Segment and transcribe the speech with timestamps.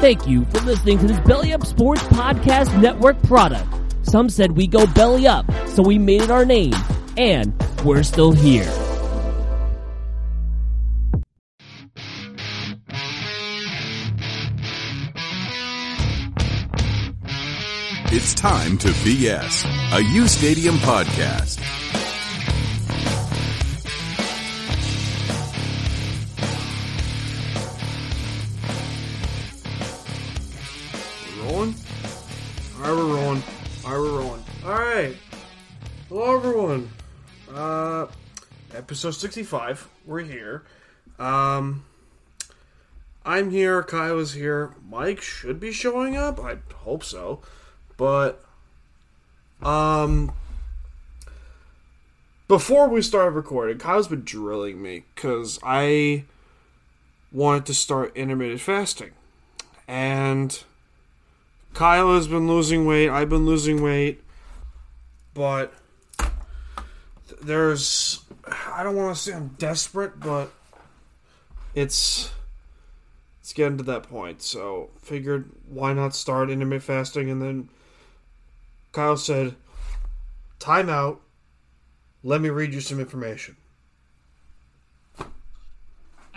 [0.00, 3.66] Thank you for listening to this Belly Up Sports Podcast Network product.
[4.02, 6.72] Some said we go belly up, so we made it our name,
[7.16, 7.52] and
[7.84, 8.70] we're still here.
[18.10, 21.58] It's time to BS, a U Stadium podcast.
[32.88, 33.42] Alright, we're rolling.
[33.84, 34.44] Alright, we're rolling.
[34.64, 35.16] Alright.
[36.08, 36.90] Hello, everyone.
[37.52, 38.06] Uh,
[38.74, 39.86] episode 65.
[40.06, 40.62] We're here.
[41.18, 41.84] Um,
[43.26, 43.82] I'm here.
[43.82, 44.74] Kyle is here.
[44.88, 46.40] Mike should be showing up.
[46.40, 47.42] I hope so.
[47.98, 48.42] But,
[49.60, 50.32] um,
[52.46, 56.24] before we started recording, Kyle's been drilling me because I
[57.32, 59.10] wanted to start intermittent fasting.
[59.86, 60.64] And
[61.74, 63.08] Kyle has been losing weight.
[63.08, 64.22] I've been losing weight.
[65.34, 65.72] But
[67.40, 68.24] there's.
[68.72, 70.50] I don't want to say I'm desperate, but
[71.74, 72.32] it's.
[73.40, 74.42] It's getting to that point.
[74.42, 77.30] So, figured why not start intermittent fasting?
[77.30, 77.70] And then
[78.92, 79.54] Kyle said,
[80.58, 81.22] Time out.
[82.22, 83.56] Let me read you some information.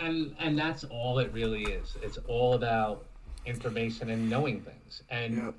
[0.02, 3.06] and and that's all it really is it's all about
[3.44, 5.02] information and knowing things.
[5.10, 5.54] And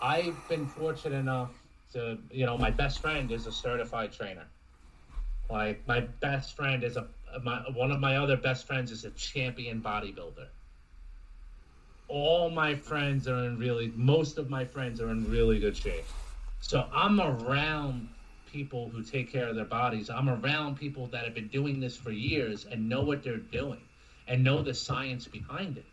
[0.00, 1.50] i've been fortunate enough
[1.92, 4.46] to you know my best friend is a certified trainer.
[5.50, 7.06] Like my best friend is a
[7.42, 10.46] my, one of my other best friends is a champion bodybuilder.
[12.08, 16.04] All my friends are in really most of my friends are in really good shape.
[16.60, 18.08] So i'm around
[18.52, 20.10] people who take care of their bodies.
[20.10, 23.80] I'm around people that have been doing this for years and know what they're doing
[24.28, 25.86] and know the science behind it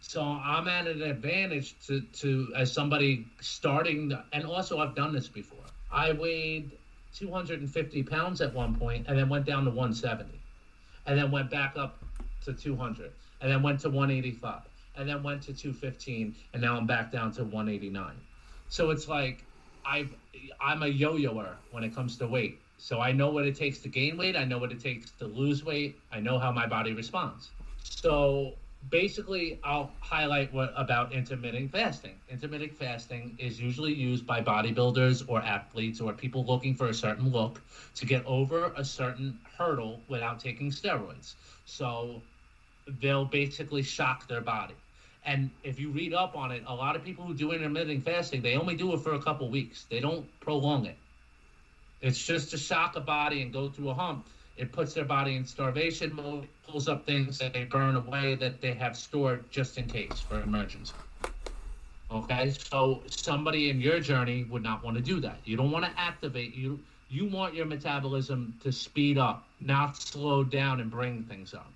[0.00, 5.12] so i'm at an advantage to, to as somebody starting the, and also i've done
[5.12, 5.58] this before.
[5.90, 6.70] I weighed
[7.14, 10.30] 250 pounds at one point and then went down to 170
[11.06, 11.98] and then went back up
[12.44, 13.10] to 200
[13.40, 14.60] and then went to 185
[14.96, 18.12] and then went to 215 and now i'm back down to 189
[18.68, 19.44] so it's like
[19.86, 20.14] i've
[20.60, 22.60] i'm a yo-yoer when it comes to weight.
[22.76, 24.36] So i know what it takes to gain weight.
[24.36, 25.98] I know what it takes to lose weight.
[26.12, 27.50] I know how my body responds.
[27.82, 28.54] So
[28.90, 32.14] basically i'll highlight what about intermittent fasting.
[32.30, 37.30] Intermittent fasting is usually used by bodybuilders or athletes or people looking for a certain
[37.30, 37.60] look
[37.96, 41.34] to get over a certain hurdle without taking steroids.
[41.66, 42.22] So
[43.00, 44.74] they'll basically shock their body.
[45.24, 48.42] And if you read up on it a lot of people who do intermittent fasting
[48.42, 49.84] they only do it for a couple weeks.
[49.90, 50.96] They don't prolong it.
[52.00, 54.26] It's just to shock a body and go through a hump
[54.58, 58.60] it puts their body in starvation mode, pulls up things that they burn away that
[58.60, 60.94] they have stored just in case for emergency.
[62.10, 65.38] Okay, so somebody in your journey would not want to do that.
[65.44, 66.80] You don't want to activate you.
[67.10, 71.70] You want your metabolism to speed up, not slow down and bring things up.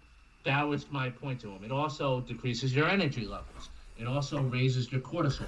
[0.44, 1.64] That was my point to him.
[1.64, 3.68] It also decreases your energy levels.
[3.98, 5.46] It also raises your cortisol.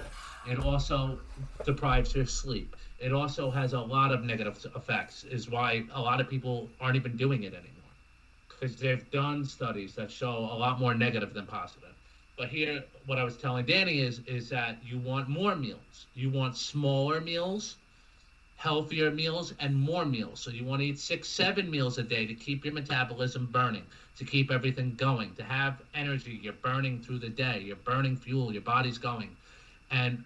[0.49, 1.19] It also
[1.65, 2.75] deprives your sleep.
[2.99, 5.23] It also has a lot of negative effects.
[5.25, 7.71] Is why a lot of people aren't even doing it anymore
[8.47, 11.89] because they've done studies that show a lot more negative than positive.
[12.37, 16.07] But here, what I was telling Danny is is that you want more meals.
[16.15, 17.77] You want smaller meals,
[18.57, 20.39] healthier meals, and more meals.
[20.41, 23.83] So you want to eat six, seven meals a day to keep your metabolism burning,
[24.17, 26.39] to keep everything going, to have energy.
[26.41, 27.61] You're burning through the day.
[27.65, 28.51] You're burning fuel.
[28.51, 29.35] Your body's going,
[29.91, 30.23] and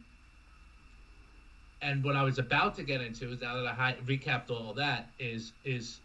[1.81, 4.73] and what I was about to get into is now that I hi- recapped all
[4.73, 5.99] that is is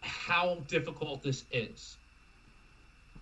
[0.00, 1.96] how difficult this is.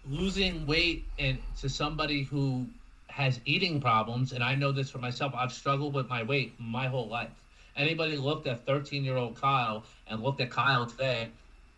[0.08, 2.66] Losing weight and to somebody who
[3.08, 5.34] has eating problems, and I know this for myself.
[5.36, 7.30] I've struggled with my weight my whole life.
[7.76, 11.28] Anybody looked at 13 year old Kyle and looked at Kyle today,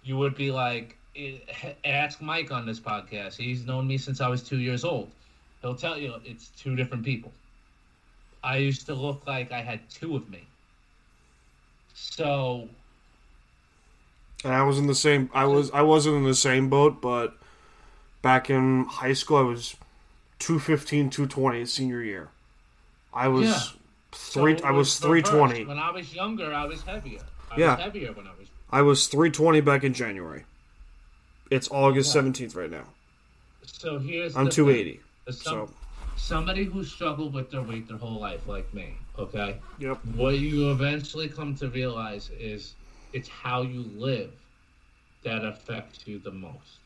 [0.03, 1.39] you would be like, eh,
[1.84, 3.37] ask Mike on this podcast.
[3.37, 5.10] He's known me since I was two years old.
[5.60, 7.33] He'll tell you it's two different people.
[8.44, 10.47] I used to look like I had two of me.
[11.94, 12.68] So
[14.44, 15.30] And I was in the same.
[15.33, 15.71] I was.
[15.71, 17.36] I wasn't in the same boat, but
[18.22, 19.77] back in high school, I was
[20.41, 22.30] 215, 220 senior year.
[23.15, 23.62] I was Yeah.
[24.12, 24.59] three.
[24.59, 25.65] so I was 320.
[25.65, 27.21] When I was younger, I was heavier.
[27.50, 27.74] I Yeah.
[27.77, 28.48] was heavier when I was.
[28.71, 30.44] I was 320 back in January.
[31.50, 32.22] It's August Yeah.
[32.22, 32.86] 17th right now.
[33.65, 34.94] So here's I'm 280.
[34.94, 35.34] thing.
[35.34, 35.74] Some, So
[36.22, 39.07] somebody who struggled with their weight their whole life, like me.
[39.19, 39.60] Okay.
[39.78, 40.01] yep.
[40.03, 42.77] What you eventually come to realize is
[43.13, 44.34] it's how you live
[45.22, 46.80] that affects you the most.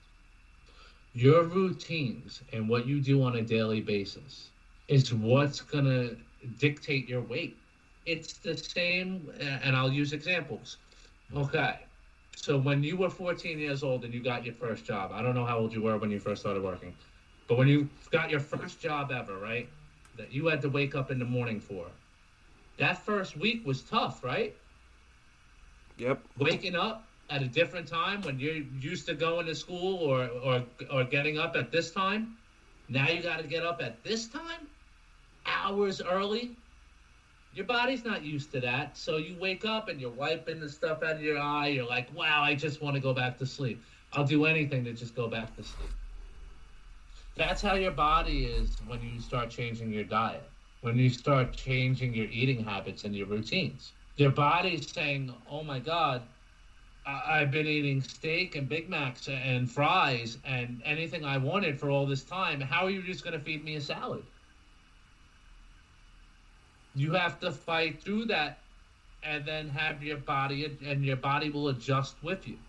[1.13, 4.53] your routines and what you do on a daily basis
[4.89, 6.17] is what's going to
[6.57, 7.63] dictate your weight.
[8.07, 10.79] It's the same, and I'll use examples.
[11.35, 11.81] Okay.
[12.37, 15.35] So when you were 14 years old and you got your first job, I don't
[15.35, 16.97] know how old you were when you first started working,
[17.49, 19.69] but when you got your first job ever, right?
[20.17, 21.87] That you had to wake up in the morning for.
[22.79, 24.55] That first week was tough, right?
[25.99, 26.21] Yep.
[26.39, 30.65] Waking up at a different time when you're used to going to school or or
[30.91, 32.37] or getting up at this time.
[32.89, 34.69] Now you got to get up at this time,
[35.45, 36.57] hours early.
[37.55, 41.03] Your body's not used to that, so you wake up and you're wiping the stuff
[41.03, 41.69] out of your eye.
[41.69, 43.83] You're like, "Wow, I just want to go back to sleep.
[44.13, 45.91] I'll do anything to just go back to sleep."
[47.37, 50.53] That's how your body is when you start changing your diet.
[50.83, 53.95] When you start changing your eating habits and your routines.
[54.17, 56.29] Your body's saying, "Oh my God,
[57.07, 61.91] I- I've been eating steak and Big Macs and fries and anything I wanted for
[61.91, 62.61] all this time.
[62.63, 64.27] How are you just going to feed me a salad?
[66.95, 68.65] You have to fight through that
[69.23, 72.66] and then have your body, and your body will adjust with you.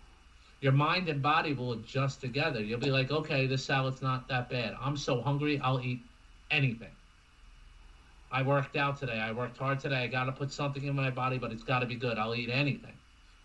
[0.60, 2.60] Your mind and body will adjust together.
[2.60, 4.76] You'll be like, okay, this salad's not that bad.
[4.80, 6.00] I'm so hungry, I'll eat
[6.50, 6.90] anything.
[8.30, 9.18] I worked out today.
[9.18, 10.02] I worked hard today.
[10.02, 12.18] I got to put something in my body, but it's got to be good.
[12.18, 12.92] I'll eat anything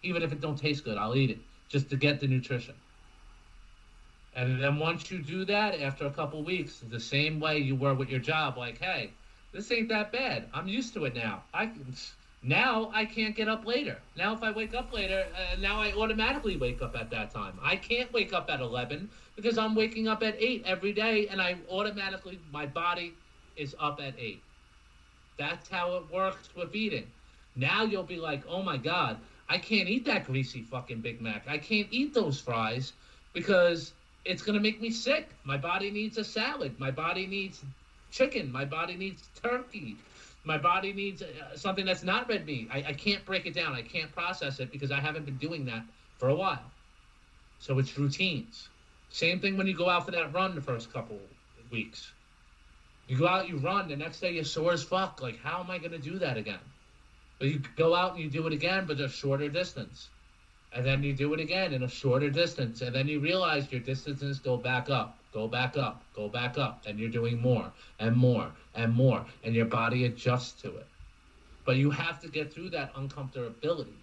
[0.04, 1.40] even if it don't taste good, I'll eat it
[1.70, 2.76] just to get the nutrition.
[4.36, 7.94] And then once you do that, after a couple weeks, the same way you were
[7.94, 9.12] with your job, like, hey,
[9.54, 10.50] this ain't that bad.
[10.54, 11.44] I'm used to it now.
[11.54, 11.68] I
[12.44, 13.98] now I can't get up later.
[14.18, 17.58] Now if I wake up later, uh, now I automatically wake up at that time.
[17.62, 21.42] I can't wake up at 11 because I'm waking up at 8 every day and
[21.42, 23.14] I automatically my body
[23.56, 24.42] is up at 8.
[25.38, 27.08] That's how it works with eating.
[27.56, 29.18] Now you'll be like, "Oh my god,
[29.50, 31.48] I can't eat that greasy fucking Big Mac.
[31.48, 32.94] I can't eat those fries
[33.34, 33.94] because
[34.26, 35.30] it's going to make me sick.
[35.44, 36.80] My body needs a salad.
[36.80, 37.64] My body needs
[38.12, 38.52] chicken.
[38.52, 39.98] My body needs turkey.
[40.46, 42.70] My body needs uh, something that's not red meat.
[42.72, 43.74] I, I can't break it down.
[43.74, 45.84] I can't process it because I haven't been doing that
[46.18, 46.72] for a while.
[47.60, 48.68] So it's routines.
[49.10, 51.18] Same thing when you go out for that run the first couple
[51.72, 52.12] weeks.
[53.08, 55.22] You go out, you run, the next day you're sore as fuck.
[55.22, 56.60] Like, how am I going to do that again?
[57.40, 60.10] But you go out and you do it again, but a shorter distance.
[60.74, 62.82] And then you do it again in a shorter distance.
[62.82, 66.84] And then you realize your distances go back up, go back up, go back up.
[66.88, 69.26] And you're doing more and more and more.
[69.44, 70.88] And your body adjusts to it.
[71.66, 73.96] But you have to get through that uncomfortability.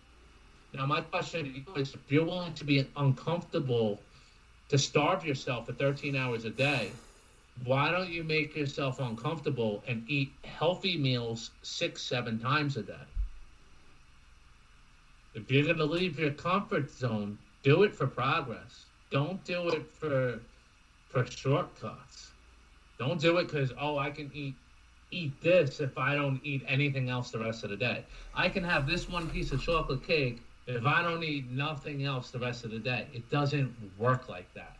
[0.72, 4.00] Now, my question to you is if you're willing to be uncomfortable
[4.68, 6.90] to starve yourself for 13 hours a day,
[7.64, 12.94] why don't you make yourself uncomfortable and eat healthy meals six, seven times a day?
[15.34, 18.86] If you're going to leave your comfort zone, do it for progress.
[19.10, 20.40] Don't do it for
[21.08, 22.09] for shortcuts.
[23.00, 24.54] Don't do it because oh I can eat
[25.10, 28.04] eat this if I don't eat anything else the rest of the day.
[28.34, 32.30] I can have this one piece of chocolate cake if I don't eat nothing else
[32.30, 33.06] the rest of the day.
[33.14, 34.76] It doesn't work like that.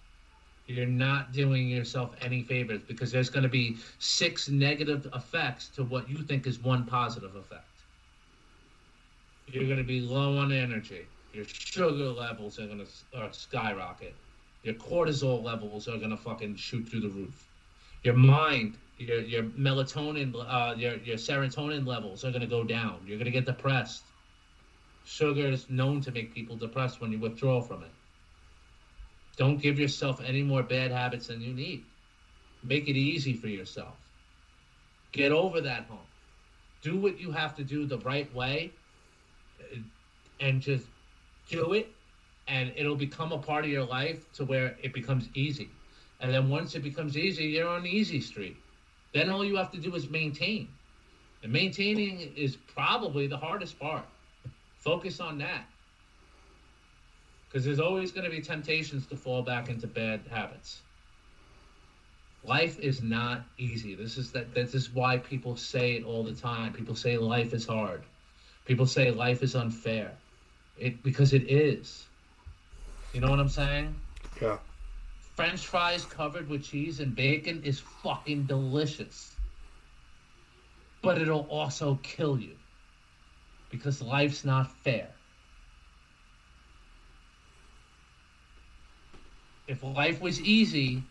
[0.66, 5.82] You're not doing yourself any favors because there's going to be six negative effects to
[5.82, 7.64] what you think is one positive effect.
[9.48, 11.06] You're going to be low on energy.
[11.32, 14.14] Your sugar levels are going to uh, skyrocket.
[14.62, 17.49] Your cortisol levels are going to fucking shoot through the roof.
[18.02, 23.00] Your mind, your your melatonin, uh, your your serotonin levels are going to go down.
[23.06, 24.04] You're going to get depressed.
[25.04, 27.90] Sugar is known to make people depressed when you withdraw from it.
[29.36, 31.84] Don't give yourself any more bad habits than you need.
[32.62, 33.96] Make it easy for yourself.
[35.12, 36.00] Get over that hump.
[36.82, 38.72] Do what you have to do the right way
[40.40, 40.86] and just
[41.48, 41.88] do it
[42.48, 45.70] and it'll become a part of your life to where it becomes easy.
[46.20, 48.56] And then once it becomes easy, you're on the easy street.
[49.12, 50.68] Then all you have to do is maintain.
[51.42, 54.04] And maintaining is probably the hardest part.
[54.78, 55.64] Focus on that.
[57.48, 60.82] Because there's always going to be temptations to fall back into bad habits.
[62.44, 63.94] Life is not easy.
[63.94, 66.72] This is that this is why people say it all the time.
[66.72, 68.02] People say life is hard.
[68.64, 70.12] People say life is unfair.
[70.78, 72.06] It because it is.
[73.12, 73.94] You know what I'm saying?
[74.40, 74.58] Yeah.
[75.40, 79.34] French fries covered with cheese and bacon is fucking delicious.
[81.00, 82.52] But it'll also kill you.
[83.70, 85.08] Because life's not fair.
[89.66, 91.02] If life was easy,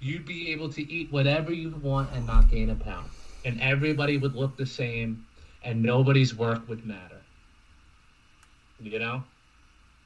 [0.00, 3.10] you'd be able to eat whatever you want and not gain a pound.
[3.44, 5.24] And everybody would look the same
[5.62, 7.22] and nobody's work would matter.
[8.80, 9.22] You know?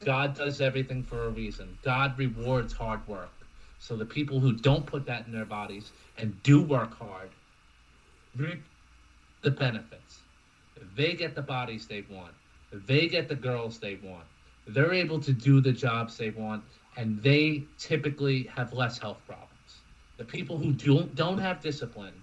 [0.05, 1.79] God does everything for a reason.
[1.83, 3.31] God rewards hard work.
[3.79, 7.31] So the people who don't put that in their bodies and do work hard
[8.37, 8.63] reap
[9.43, 10.19] the benefits.
[10.97, 12.33] They get the bodies they want.
[12.73, 14.25] They get the girls they want.
[14.67, 16.65] They're able to do the jobs they want,
[16.97, 19.51] and they typically have less health problems.
[20.17, 22.15] The people who don't don't have discipline,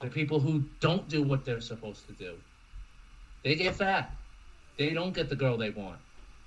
[0.00, 2.34] the people who don't do what they're supposed to do,
[3.44, 4.16] they get fat.
[4.78, 5.98] They don't get the girl they want.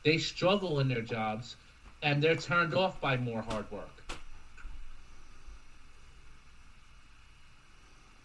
[0.03, 1.55] They struggle in their jobs,
[2.01, 3.89] and they're turned off by more hard work.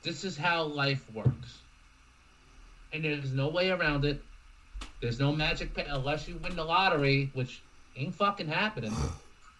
[0.03, 1.59] This is how life works.
[2.93, 4.23] And there's no way around it.
[5.01, 7.61] There's no magic pay unless you win the lottery, which
[7.97, 8.95] ain't fucking happening.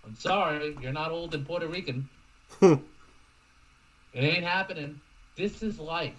[0.05, 2.09] I'm sorry, you're not old and Puerto Rican.
[2.63, 2.81] it
[4.15, 5.01] ain't happening.
[5.37, 6.19] This is life.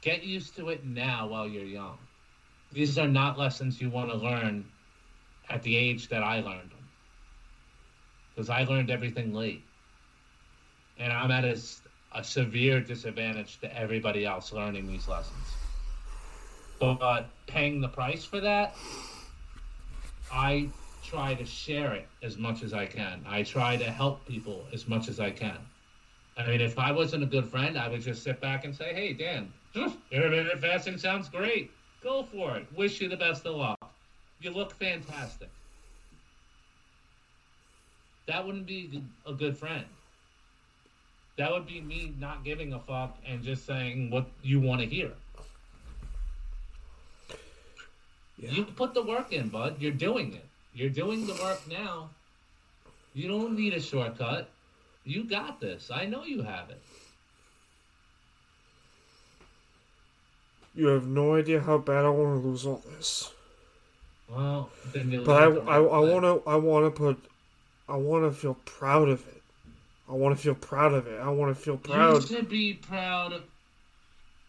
[0.00, 1.96] Get used to it now while you're young.
[2.72, 4.64] These are not lessons you want to learn
[5.52, 6.88] at the age that I learned them.
[8.34, 9.62] Because I learned everything late.
[10.98, 11.58] And I'm at a,
[12.14, 15.36] a severe disadvantage to everybody else learning these lessons.
[16.80, 18.74] But paying the price for that,
[20.32, 20.68] I
[21.04, 23.22] try to share it as much as I can.
[23.28, 25.58] I try to help people as much as I can.
[26.38, 28.94] I mean, if I wasn't a good friend, I would just sit back and say,
[28.94, 29.52] "Hey, Dan,
[30.10, 31.70] intermittent fasting sounds great.
[32.02, 32.66] Go for it.
[32.74, 33.81] Wish you the best of luck.
[34.42, 35.48] You look fantastic."
[38.26, 39.84] That wouldn't be a good friend.
[41.36, 44.86] That would be me not giving a fuck and just saying what you want to
[44.86, 45.12] hear.
[48.38, 48.50] Yeah.
[48.50, 49.76] You put the work in, bud.
[49.80, 50.44] You're doing it.
[50.74, 52.10] You're doing the work now.
[53.14, 54.48] You don't need a shortcut.
[55.04, 55.90] You got this.
[55.92, 56.80] I know you have it.
[60.74, 63.30] You have no idea how bad I want to lose all this.
[64.34, 67.22] Well, but I, I, I want to, I want to put,
[67.88, 69.42] I want to feel proud of it.
[70.08, 71.20] I want to feel proud of it.
[71.20, 72.22] I want to feel proud.
[72.22, 73.42] You should be proud.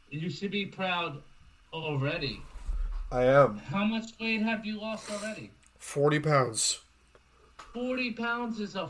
[0.10, 1.22] You should be proud
[1.74, 2.42] already.
[3.12, 3.58] I am.
[3.58, 5.52] How much weight have you lost already?
[5.80, 6.80] 40 pounds.
[7.74, 8.88] 40 pounds is a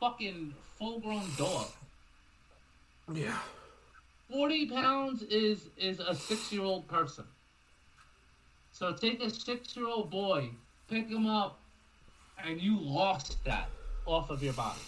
[0.00, 1.66] fucking full grown dog.
[3.12, 3.36] Yeah.
[4.30, 7.24] 40 pounds is is a six year old person.
[8.72, 10.50] So take a six year old boy,
[10.88, 11.58] pick him up,
[12.44, 13.68] and you lost that
[14.06, 14.80] off of your body.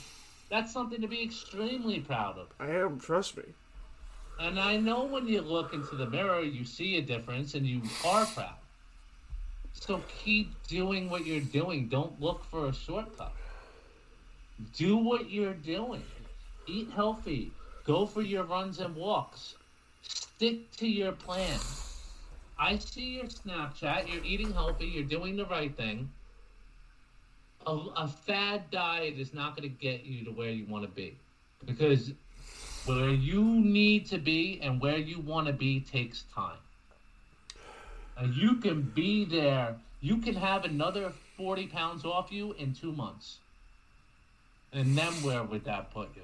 [0.50, 2.48] That's something to be extremely proud of.
[2.58, 3.44] I am, trust me.
[4.38, 7.82] And I know when you look into the mirror, you see a difference and you
[8.04, 8.56] are proud.
[9.74, 11.88] So keep doing what you're doing.
[11.88, 13.32] Don't look for a shortcut.
[14.76, 16.04] Do what you're doing.
[16.66, 17.52] Eat healthy.
[17.84, 19.54] Go for your runs and walks.
[20.02, 21.58] Stick to your plan.
[22.64, 24.11] I see your Snapchat.
[24.11, 24.87] You're eating healthy.
[24.87, 26.09] You're doing the right thing.
[27.66, 30.90] A, a fad diet is not going to get you to where you want to
[30.90, 31.14] be.
[31.66, 32.12] Because
[32.87, 36.56] where you need to be and where you want to be takes time.
[38.16, 39.76] And you can be there.
[40.00, 43.37] You can have another 40 pounds off you in two months.
[44.73, 46.23] And then where would that put you?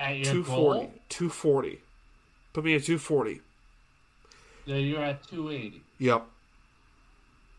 [0.00, 0.80] At your 240.
[0.80, 0.92] goal?
[1.08, 1.80] 240.
[2.56, 3.42] Put me at 240.
[4.64, 5.82] Yeah, you're at 280.
[5.98, 6.24] Yep.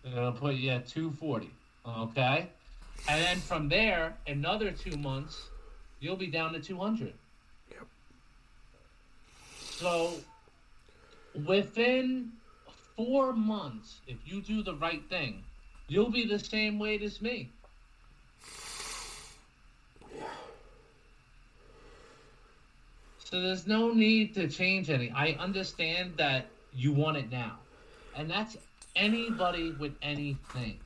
[0.03, 1.51] And I'll put you at 240.
[1.87, 2.47] Okay?
[3.07, 5.49] And then from there, another two months,
[5.99, 7.13] you'll be down to 200.
[7.69, 7.85] Yep.
[9.69, 10.13] So
[11.45, 12.31] within
[12.95, 15.43] four months, if you do the right thing,
[15.89, 17.51] you'll be the same weight as me.
[23.29, 25.11] So there's no need to change any.
[25.11, 27.57] I understand that you want it now.
[28.15, 28.55] And that's
[28.95, 30.79] anybody with anything.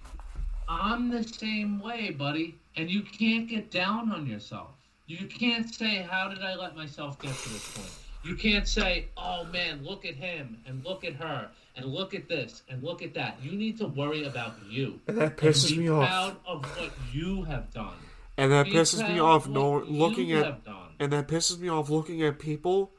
[0.68, 2.56] I'm the same way, buddy.
[2.76, 4.70] And you can't get down on yourself.
[5.06, 7.92] You can't say, How did I let myself get to this point?
[8.24, 12.28] You can't say, Oh man, look at him and look at her and look at
[12.28, 13.38] this and look at that.
[13.44, 15.00] You need to worry about you.
[15.08, 16.08] And that pisses and be me off.
[16.08, 17.94] proud of what you have done.
[18.38, 20.81] And that Be pisses me off no looking at have done.
[21.02, 22.92] And that pisses me off looking at people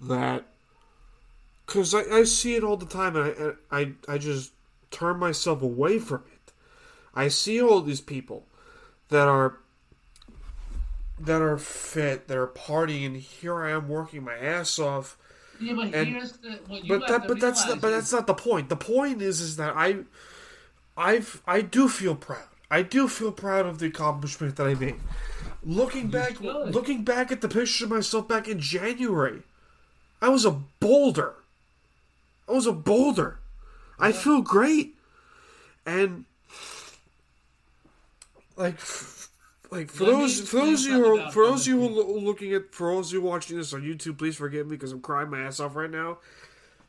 [0.00, 0.44] that
[1.64, 4.52] because I, I see it all the time and I, I I just
[4.90, 6.52] turn myself away from it.
[7.14, 8.44] I see all these people
[9.08, 9.58] that are
[11.20, 15.16] that are fit, that are partying, and here I am working my ass off.
[15.60, 18.68] Yeah, but and- here's the But that but that's not, but that's not the point.
[18.68, 20.00] The point is is that I
[20.96, 22.48] I've I do feel proud.
[22.68, 25.00] I do feel proud of the accomplishment that I made.
[25.68, 29.42] Looking back looking back at the picture of myself back in January,
[30.22, 31.34] I was a boulder.
[32.48, 33.38] I was a boulder.
[33.98, 34.96] I feel great.
[35.84, 36.24] And
[38.56, 38.80] like
[39.70, 42.54] like for Let those for those you who are, for those you who are looking
[42.54, 45.40] at for those you watching this on YouTube, please forgive me because I'm crying my
[45.40, 46.16] ass off right now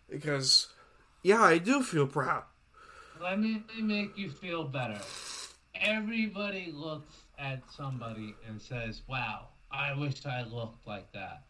[0.09, 0.67] because
[1.21, 2.43] yeah, I do feel proud.
[3.21, 5.01] Let me make you feel better.
[5.75, 11.43] Everybody looks at somebody and says, "Wow, I wish I looked like that.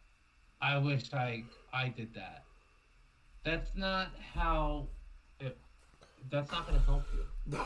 [0.62, 1.44] I wish I
[1.74, 2.44] I did that."
[3.44, 4.88] That's not how.
[5.40, 5.58] It,
[6.30, 7.24] that's not going to help you.
[7.48, 7.66] No,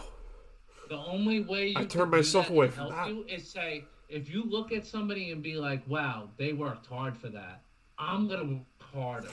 [0.90, 3.08] The only way you I can turn myself away from help that.
[3.10, 7.18] you is say if you look at somebody and be like, "Wow, they worked hard
[7.18, 7.62] for that.
[7.98, 8.64] I'm gonna work
[8.94, 9.30] harder."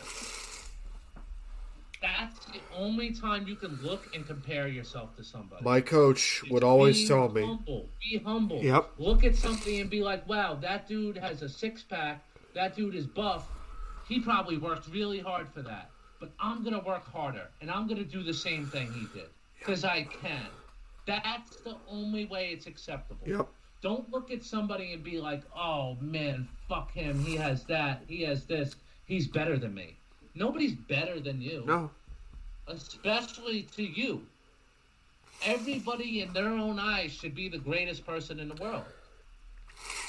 [2.02, 5.62] That's the only time you can look and compare yourself to somebody.
[5.64, 7.88] my coach would always tell me, humble.
[8.00, 8.62] Be humble.
[8.62, 8.90] Yep.
[8.98, 12.24] Look at something and be like, "Wow, that dude has a six pack.
[12.54, 13.46] That dude is buff.
[14.08, 15.90] He probably worked really hard for that.
[16.18, 19.28] But I'm gonna work harder, and I'm gonna do the same thing he did
[19.58, 20.46] because I can."
[21.06, 23.26] That's the only way it's acceptable.
[23.26, 23.48] "Yep,
[23.82, 27.18] Don't look at somebody and be like, "Oh man, fuck him.
[27.24, 28.04] He has that.
[28.06, 28.76] He has this.
[29.06, 29.96] He's better than me."
[30.34, 31.90] Nobody's better than you no,
[32.68, 34.22] especially to you.
[35.44, 38.84] Everybody in their own eyes should be the greatest person in the world.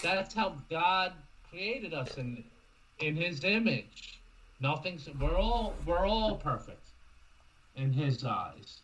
[0.04, 1.14] That's how God
[1.50, 2.44] created us in
[3.00, 4.20] in His image.
[4.60, 6.90] Nothing's we're all we're all perfect
[7.76, 8.82] in His eyes,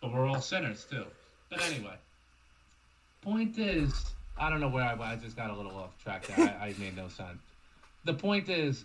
[0.00, 1.04] but we're all sinners too.
[1.50, 1.96] But anyway,
[3.22, 6.24] point is, I don't know where I, I just got a little off track.
[6.38, 7.38] I, I made no sense.
[8.04, 8.84] The point is,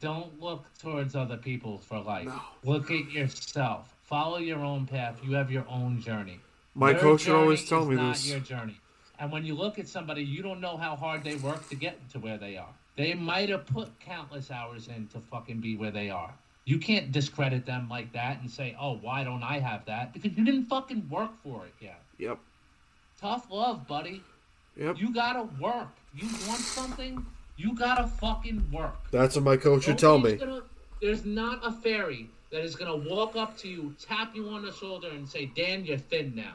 [0.00, 2.26] don't look towards other people for life.
[2.26, 2.40] No.
[2.64, 3.94] Look at yourself.
[4.04, 5.18] Follow your own path.
[5.22, 6.40] You have your own journey.
[6.74, 8.30] My Their coach would always tell is me not this.
[8.30, 8.78] Your journey.
[9.18, 12.08] And when you look at somebody, you don't know how hard they work to get
[12.10, 12.72] to where they are.
[12.96, 16.32] They might have put countless hours in to fucking be where they are.
[16.64, 20.36] You can't discredit them like that and say, "Oh, why don't I have that?" Because
[20.36, 22.02] you didn't fucking work for it yet.
[22.18, 22.38] Yep,
[23.20, 24.22] Tough love, buddy.
[24.76, 25.88] yep." You gotta work.
[26.14, 27.24] You want something,
[27.58, 29.10] you gotta fucking work.
[29.10, 30.36] That's what my coach would tell me.
[30.36, 30.62] Gonna,
[31.02, 34.72] there's not a fairy that is gonna walk up to you, tap you on the
[34.72, 36.54] shoulder, and say, "Dan, you're thin now."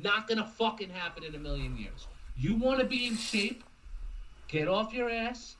[0.00, 2.06] Not gonna fucking happen in a million years.
[2.36, 3.64] You want to be in shape?
[4.48, 5.56] Get off your ass,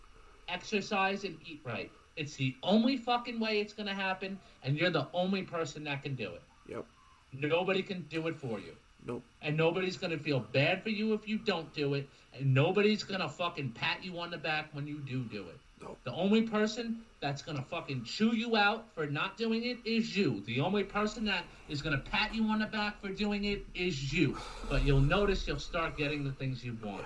[0.48, 1.90] exercise, and eat right.
[2.16, 6.14] It's the only fucking way it's gonna happen, and you're the only person that can
[6.14, 6.42] do it.
[6.68, 6.84] Yep,
[7.32, 11.28] Nobody can do it for you nope, and nobody's gonna feel bad for you if
[11.28, 12.08] you don't do it,
[12.38, 15.58] and nobody's gonna fucking pat you on the back when you do do it.
[15.82, 15.96] No.
[16.04, 20.42] The only person that's gonna fucking chew you out for not doing it is you.
[20.46, 24.12] The only person that is gonna pat you on the back for doing it is
[24.12, 24.36] you.
[24.68, 27.04] But you'll notice you'll start getting the things you want.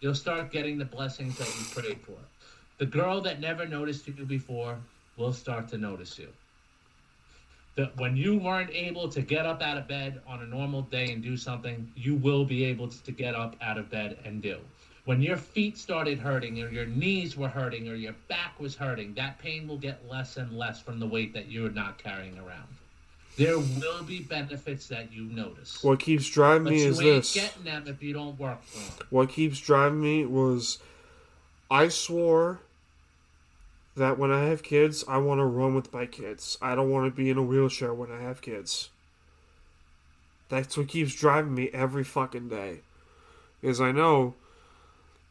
[0.00, 2.16] You'll start getting the blessings that you prayed for.
[2.78, 4.78] The girl that never noticed you before
[5.16, 6.28] will start to notice you
[7.80, 11.12] that when you weren't able to get up out of bed on a normal day
[11.12, 14.58] and do something, you will be able to get up out of bed and do.
[15.06, 19.14] When your feet started hurting, or your knees were hurting, or your back was hurting,
[19.14, 22.68] that pain will get less and less from the weight that you're not carrying around.
[23.38, 25.82] There will be benefits that you notice.
[25.82, 27.34] What keeps driving But me you is ain't this.
[27.34, 29.06] getting them if you don't work for them.
[29.08, 30.78] What keeps driving me was
[31.70, 32.60] I swore
[33.96, 36.56] that when I have kids, I want to run with my kids.
[36.62, 38.90] I don't want to be in a wheelchair when I have kids.
[40.48, 42.80] That's what keeps driving me every fucking day.
[43.62, 44.34] Is I know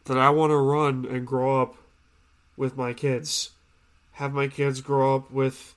[0.06, 1.76] that I want to run and grow up
[2.56, 3.52] with my kids.
[4.14, 5.76] Have my kids grow up with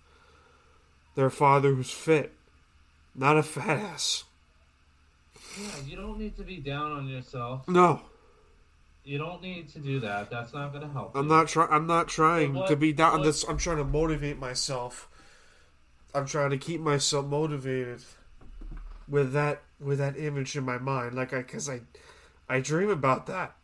[1.14, 2.32] their father who's fit,
[3.14, 4.24] not a fat ass.
[5.60, 7.68] Yeah, you don't need to be down on yourself.
[7.68, 8.02] No.
[9.04, 10.30] You don't need to do that.
[10.30, 11.16] That's not going to help.
[11.16, 11.28] I'm you.
[11.28, 11.68] not trying.
[11.72, 13.18] I'm not trying What- to be down.
[13.18, 13.44] what- This.
[13.44, 15.08] I'm trying to motivate myself.
[16.14, 18.04] I'm trying to keep myself motivated
[19.08, 21.14] with that with that image in my mind.
[21.14, 21.80] Like I, because I,
[22.48, 23.56] I dream about that.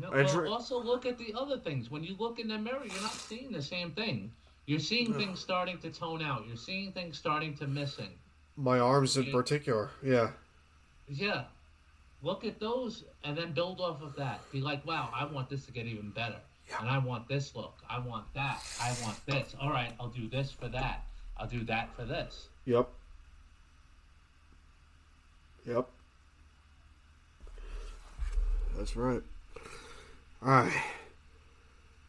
[0.00, 1.90] No, I well, dr- also look at the other things.
[1.90, 4.32] When you look in the mirror, you're not seeing the same thing.
[4.66, 6.46] You're seeing things starting to tone out.
[6.46, 8.10] You're seeing things starting to missing.
[8.56, 9.90] My arms in particular.
[10.02, 10.30] Yeah.
[11.08, 11.44] Yeah.
[12.22, 14.40] Look at those and then build off of that.
[14.52, 16.36] Be like, wow, I want this to get even better.
[16.80, 17.74] And I want this look.
[17.88, 18.62] I want that.
[18.80, 19.54] I want this.
[19.60, 21.04] All right, I'll do this for that.
[21.36, 22.48] I'll do that for this.
[22.64, 22.88] Yep.
[25.66, 25.88] Yep.
[28.76, 29.22] That's right.
[30.42, 30.72] All right.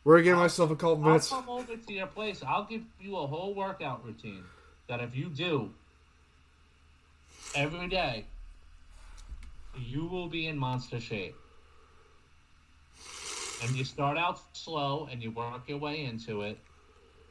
[0.03, 1.29] We're gonna myself a couple I'll minutes.
[1.29, 2.41] come over to your place.
[2.45, 4.43] I'll give you a whole workout routine
[4.87, 5.71] that if you do
[7.55, 8.25] every day,
[9.77, 11.35] you will be in monster shape.
[13.63, 16.57] And you start out slow and you work your way into it,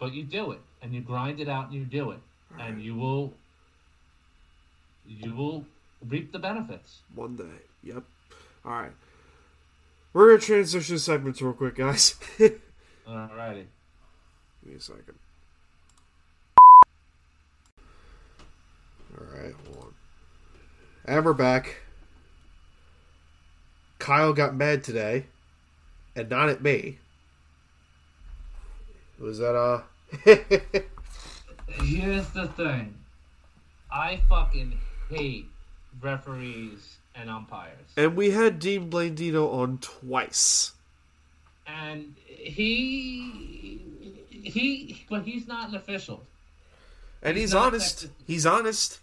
[0.01, 2.21] but you do it and you grind it out and you do it.
[2.59, 3.33] And you will
[5.07, 5.65] you will
[6.09, 7.01] reap the benefits.
[7.15, 7.45] One day.
[7.83, 8.05] Yep.
[8.65, 8.93] All right.
[10.13, 12.15] We're gonna transition segments real quick, guys.
[13.07, 13.67] All righty.
[14.63, 15.19] Give me a second.
[19.19, 19.95] All right, hold on.
[21.05, 21.77] And we're back.
[24.03, 25.27] Kyle got mad today,
[26.17, 26.99] and not at me.
[29.21, 29.83] Was that uh?
[31.85, 32.97] Here's the thing.
[33.93, 34.77] I fucking
[35.09, 35.47] hate
[36.01, 37.79] referees and umpires.
[37.97, 40.73] and we had Dean Blandino on twice.
[41.69, 43.81] And he
[44.31, 46.25] he but he's not an official.
[47.23, 48.09] And he's, He's honest.
[48.27, 48.99] He's honest.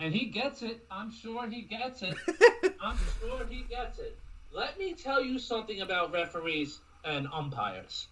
[0.00, 0.84] And he gets it.
[0.90, 2.16] I'm sure he gets it.
[2.82, 4.18] I'm sure he gets it.
[4.52, 8.08] Let me tell you something about referees and umpires.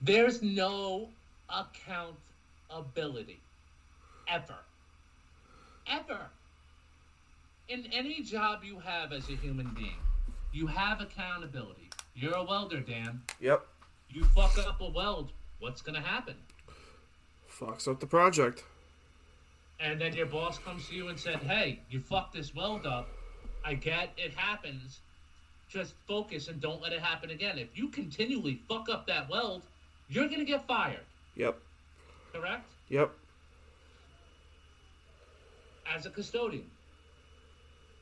[0.00, 1.08] There's no
[1.48, 3.40] accountability.
[4.28, 4.56] Ever.
[5.86, 6.20] Ever.
[7.68, 9.96] In any job you have as a human being,
[10.52, 11.90] you have accountability.
[12.14, 13.22] You're a welder, Dan.
[13.40, 13.66] Yep.
[14.08, 16.34] You fuck up a weld, what's going to happen?
[17.48, 18.64] Fucks up the project.
[19.78, 23.08] and then your boss comes to you and said, "Hey, you fucked this weld up.
[23.64, 25.00] I get it happens.
[25.70, 27.56] Just focus and don't let it happen again.
[27.56, 29.62] If you continually fuck up that weld,
[30.08, 31.06] you're gonna get fired.
[31.36, 31.56] Yep.
[32.32, 32.64] Correct?
[32.88, 33.12] Yep.
[35.94, 36.68] As a custodian,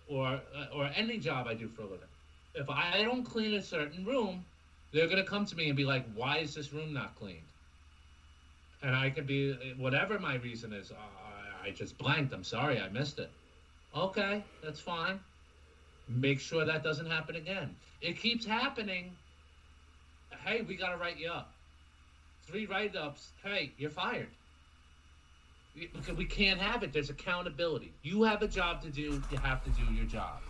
[0.08, 2.08] or uh, or any job I do for a living,
[2.54, 4.44] if I don't clean a certain room,
[4.92, 7.42] they're gonna come to me and be like, "Why is this room not cleaned?"
[8.82, 10.90] And I could be whatever my reason is.
[10.92, 12.32] I, I just blanked.
[12.32, 13.30] I'm sorry, I missed it.
[13.94, 15.20] Okay, that's fine.
[16.08, 17.74] Make sure that doesn't happen again.
[18.00, 19.12] It keeps happening.
[20.44, 21.52] Hey, we gotta write you up.
[22.46, 23.28] Three write-ups.
[23.42, 24.28] Hey, you're fired.
[25.76, 26.92] We- can't have it.
[26.92, 27.92] There's accountability.
[28.02, 29.22] You have a job to do.
[29.30, 30.40] You have to do your job.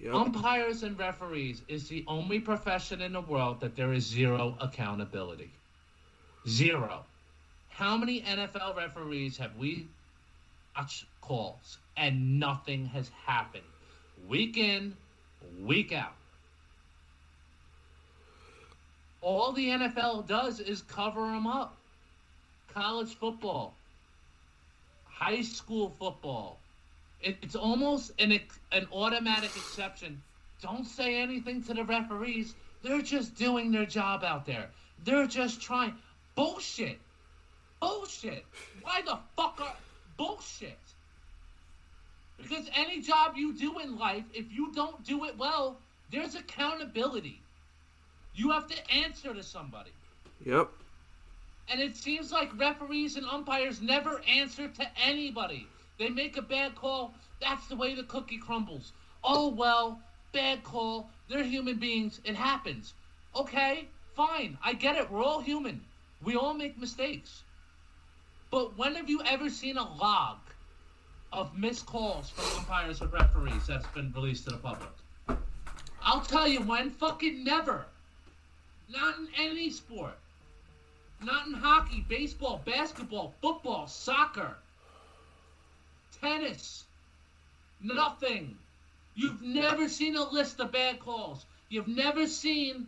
[0.00, 0.14] Yep.
[0.14, 5.50] Umpires and referees is the only profession in the world that there is zero accountability.
[6.48, 7.04] Zero.
[7.68, 9.86] How many NFL referees have we
[10.76, 13.64] watched calls and nothing has happened?
[14.28, 14.94] Week in,
[15.62, 16.14] week out.
[19.20, 21.76] All the NFL does is cover them up.
[22.72, 23.74] College football,
[25.04, 26.58] high school football,
[27.24, 28.38] it, it's almost an
[28.72, 30.20] an automatic exception.
[30.60, 32.54] Don't say anything to the referees.
[32.82, 34.68] They're just doing their job out there.
[35.04, 35.94] They're just trying.
[36.34, 36.98] Bullshit.
[37.80, 38.44] Bullshit.
[38.82, 39.74] Why the fuck are
[40.16, 40.78] bullshit?
[42.36, 45.78] Because any job you do in life, if you don't do it well,
[46.10, 47.40] there's accountability.
[48.34, 49.92] You have to answer to somebody.
[50.44, 50.68] Yep.
[51.68, 55.66] And it seems like referees and umpires never answer to anybody.
[55.98, 57.14] They make a bad call.
[57.40, 58.92] That's the way the cookie crumbles.
[59.22, 60.00] Oh, well,
[60.32, 61.08] bad call.
[61.28, 62.20] They're human beings.
[62.24, 62.92] It happens.
[63.34, 64.58] Okay, fine.
[64.62, 65.10] I get it.
[65.10, 65.80] We're all human.
[66.22, 67.42] We all make mistakes.
[68.50, 70.38] But when have you ever seen a log
[71.34, 74.88] of missed calls from umpires or referees that's been released to the public?
[76.02, 76.90] I'll tell you when.
[76.90, 77.86] Fucking never.
[78.88, 80.16] Not in any sport.
[81.22, 84.54] Not in hockey, baseball, basketball, football, soccer,
[86.20, 86.84] tennis.
[87.82, 88.56] Nothing.
[89.14, 91.46] You've never seen a list of bad calls.
[91.68, 92.86] You've never seen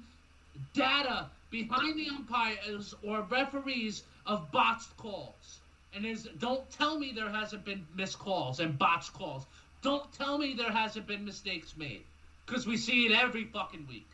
[0.74, 5.60] data behind the umpires or referees of botched calls.
[5.96, 9.46] And don't tell me there hasn't been missed calls and botched calls.
[9.80, 12.02] Don't tell me there hasn't been mistakes made.
[12.44, 14.06] Because we see it every fucking week.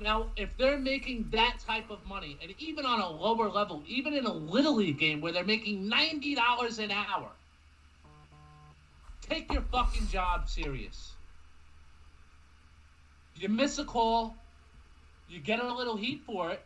[0.00, 4.12] Now, if they're making that type of money, and even on a lower level, even
[4.14, 7.30] in a little league game where they're making ninety dollars an hour,
[9.22, 11.12] take your fucking job serious.
[13.36, 14.36] You miss a call,
[15.28, 16.62] you get a little heat for it.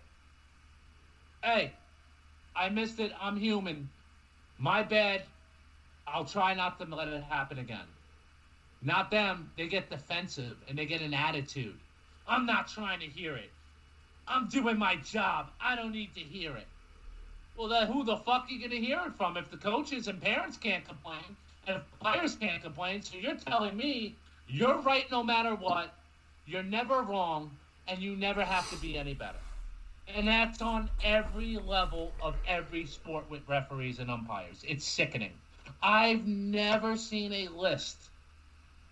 [1.42, 1.72] Hey,
[2.54, 3.12] I missed it.
[3.20, 3.88] I'm human.
[4.58, 5.22] My bad.
[6.06, 7.86] I'll try not to let it happen again.
[8.82, 9.50] Not them.
[9.56, 11.76] They get defensive and they get an attitude.
[12.26, 13.50] I'm not trying to hear it.
[14.26, 15.48] I'm doing my job.
[15.60, 16.66] I don't need to hear it.
[17.56, 20.08] Well, then who the fuck are you going to hear it from if the coaches
[20.08, 23.02] and parents can't complain and if players can't complain?
[23.02, 24.14] So you're telling me
[24.48, 25.92] you're right no matter what,
[26.46, 27.50] you're never wrong,
[27.86, 29.38] and you never have to be any better.
[30.16, 34.64] And that's on every level of every sport with referees and umpires.
[34.66, 35.32] It's sickening.
[35.82, 38.10] I've never seen a list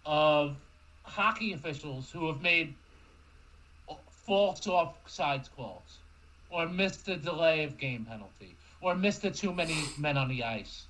[0.07, 0.57] of
[1.03, 2.75] hockey officials who have made
[4.11, 5.99] false offsides calls,
[6.51, 10.45] or missed a delay of game penalty, or missed a too many men on the
[10.45, 10.85] ice.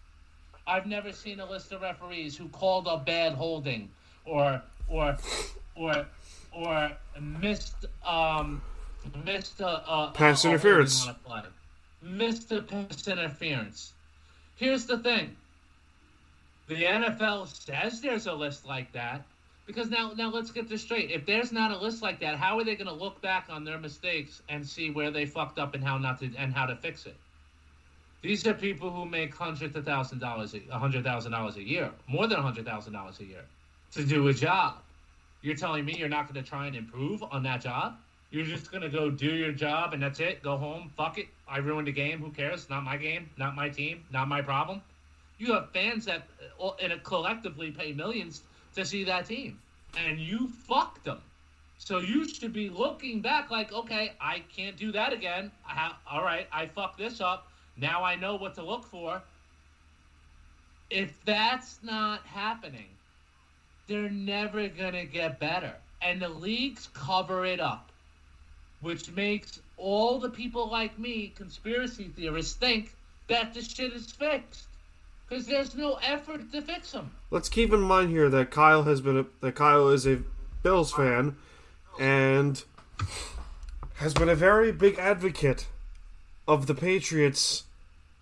[0.66, 3.88] I've never seen a list of referees who called a bad holding
[4.24, 5.16] or or
[5.74, 6.06] or
[6.52, 8.60] or missed um
[9.24, 11.04] missed a, uh, a uh, Pass a interference.
[11.04, 11.08] Mr.
[11.08, 11.42] on a play.
[12.02, 13.92] Missed a pass interference.
[14.56, 15.36] Here's the thing.
[16.68, 19.24] The NFL says there's a list like that.
[19.66, 21.10] Because now, now let's get this straight.
[21.10, 23.64] If there's not a list like that, how are they going to look back on
[23.64, 26.74] their mistakes and see where they fucked up and how not to and how to
[26.74, 27.16] fix it?
[28.22, 31.90] These are people who make hundreds of thousand dollars, a hundred thousand dollars a year,
[32.08, 33.44] more than a hundred thousand dollars a year,
[33.92, 34.76] to do a job.
[35.42, 37.96] You're telling me you're not going to try and improve on that job?
[38.30, 40.42] You're just going to go do your job and that's it.
[40.42, 40.90] Go home.
[40.96, 41.28] Fuck it.
[41.48, 42.20] I ruined a game.
[42.20, 42.68] Who cares?
[42.68, 43.30] Not my game.
[43.38, 44.04] Not my team.
[44.10, 44.82] Not my problem.
[45.38, 46.28] You have fans that
[46.60, 48.42] uh, in a collectively pay millions
[48.74, 49.58] to see that team,
[49.96, 51.22] and you fucked them.
[51.78, 55.52] So you should be looking back like, okay, I can't do that again.
[55.66, 57.48] I ha- all right, I fucked this up.
[57.76, 59.22] Now I know what to look for.
[60.90, 62.88] If that's not happening,
[63.86, 67.87] they're never gonna get better, and the leagues cover it up,
[68.80, 72.94] which makes all the people like me, conspiracy theorists, think
[73.28, 74.66] that the shit is fixed
[75.28, 77.10] because there's no effort to fix them.
[77.30, 80.20] Let's keep in mind here that Kyle has been a, that Kyle is a
[80.62, 81.36] Bills fan
[81.98, 82.62] and
[83.94, 85.66] has been a very big advocate
[86.46, 87.64] of the Patriots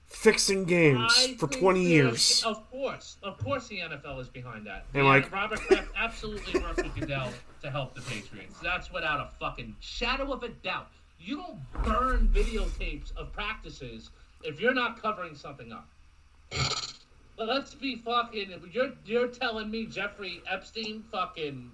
[0.09, 2.43] fixing games I for 20 years.
[2.45, 4.85] Of course, of course, the NFL is behind that.
[4.95, 7.31] And, Yeah, like- Robert Kraft absolutely worked with Goodell
[7.63, 8.59] to help the Patriots.
[8.63, 10.89] That's without a fucking shadow of a doubt.
[11.19, 14.11] You don't burn videotapes of practices
[14.45, 15.89] if you're not covering something up.
[17.37, 18.53] But let's be fucking.
[18.73, 21.71] You're you're telling me Jeffrey Epstein fucking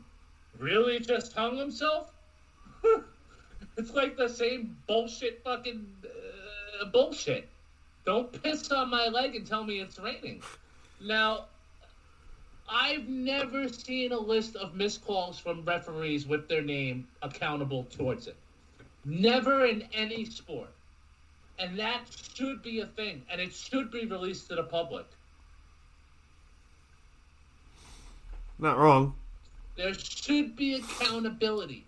[0.58, 2.10] really just hung himself?
[3.76, 7.48] it's like the same bullshit fucking uh, bullshit.
[8.04, 10.42] Don't piss on my leg and tell me it's raining.
[11.00, 11.46] Now,
[12.68, 18.26] I've never seen a list of missed calls from referees with their name accountable towards
[18.26, 18.36] it.
[19.04, 20.70] Never in any sport.
[21.58, 22.00] And that
[22.34, 25.06] should be a thing, and it should be released to the public.
[28.58, 29.14] Not wrong.
[29.76, 31.86] There should be accountability.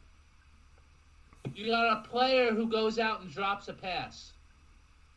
[1.54, 4.33] You got a player who goes out and drops a pass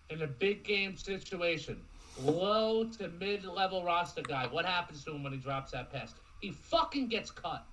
[0.10, 1.82] in a big game situation.
[2.24, 4.48] Low to mid level roster guy.
[4.48, 6.14] What happens to him when he drops that pass?
[6.42, 7.66] He fucking gets cut.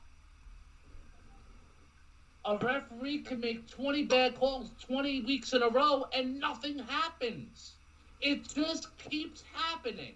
[2.46, 7.72] A referee can make 20 bad calls 20 weeks in a row and nothing happens.
[8.20, 10.14] It just keeps happening.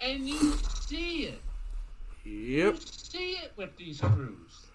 [0.00, 0.54] And you
[0.86, 1.40] see it.
[2.24, 2.74] Yep.
[2.74, 4.66] You see it with these crews.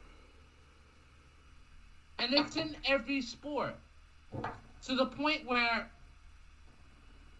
[2.19, 3.75] And it's in every sport.
[4.85, 5.89] To the point where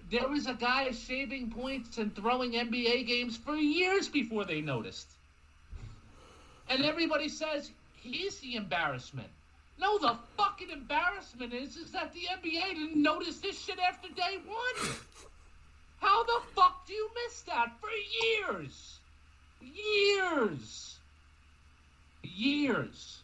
[0.09, 5.07] there was a guy shaving points and throwing NBA games for years before they noticed.
[6.69, 9.29] And everybody says he's the embarrassment.
[9.79, 14.37] No, the fucking embarrassment is is that the NBA didn't notice this shit after day
[14.45, 14.91] one.
[15.99, 17.89] How the fuck do you miss that for
[18.23, 18.99] years?
[19.61, 20.95] Years.
[22.23, 23.19] Years.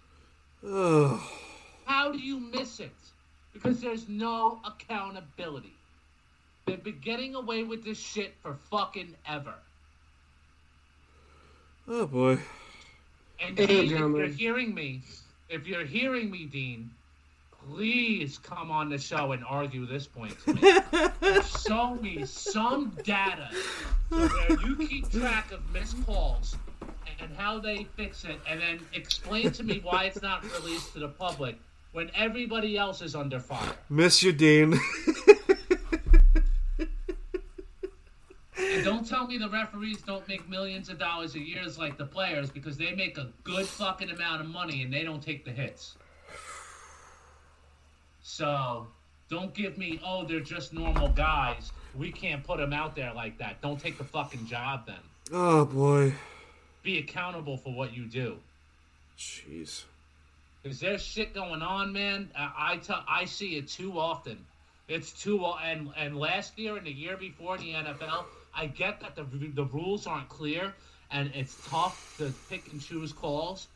[1.86, 2.92] How do you miss it?
[3.54, 5.74] Because there's no accountability.
[6.70, 9.56] They've been getting away with this shit for fucking ever.
[11.88, 12.40] Oh boy.
[13.40, 15.02] And Hey, Dean, if you're hearing me,
[15.50, 16.92] if you're hearing me, Dean,
[17.66, 21.42] please come on the show and argue this point to me.
[21.68, 23.50] Show me some data
[24.10, 26.56] so where you keep track of missed calls
[27.20, 31.00] and how they fix it, and then explain to me why it's not released to
[31.00, 31.58] the public
[31.92, 33.74] when everybody else is under fire.
[33.90, 34.80] Miss you, Dean.
[38.60, 42.06] And don't tell me the referees don't make millions of dollars a year like the
[42.06, 45.52] players because they make a good fucking amount of money and they don't take the
[45.52, 45.96] hits.
[48.22, 48.88] So
[49.30, 51.72] don't give me, oh, they're just normal guys.
[51.96, 53.62] We can't put them out there like that.
[53.62, 55.02] Don't take the fucking job then.
[55.32, 56.14] oh boy.
[56.82, 58.38] Be accountable for what you do.
[59.18, 59.84] Jeez.
[60.64, 62.30] Is there shit going on, man.
[62.38, 64.46] I, I tell, I see it too often.
[64.88, 68.26] It's too and and last year and the year before in the NFL,
[68.60, 70.74] I get that the the rules aren't clear
[71.12, 73.70] and it's tough to pick and choose calls.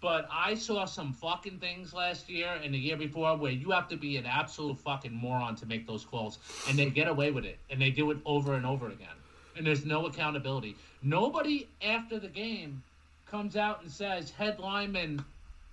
[0.00, 3.86] But I saw some fucking things last year and the year before where you have
[3.88, 7.44] to be an absolute fucking moron to make those calls, and they get away with
[7.44, 9.18] it, and they do it over and over again,
[9.56, 10.74] and there's no accountability.
[11.02, 12.82] Nobody after the game
[13.26, 15.22] comes out and says head lineman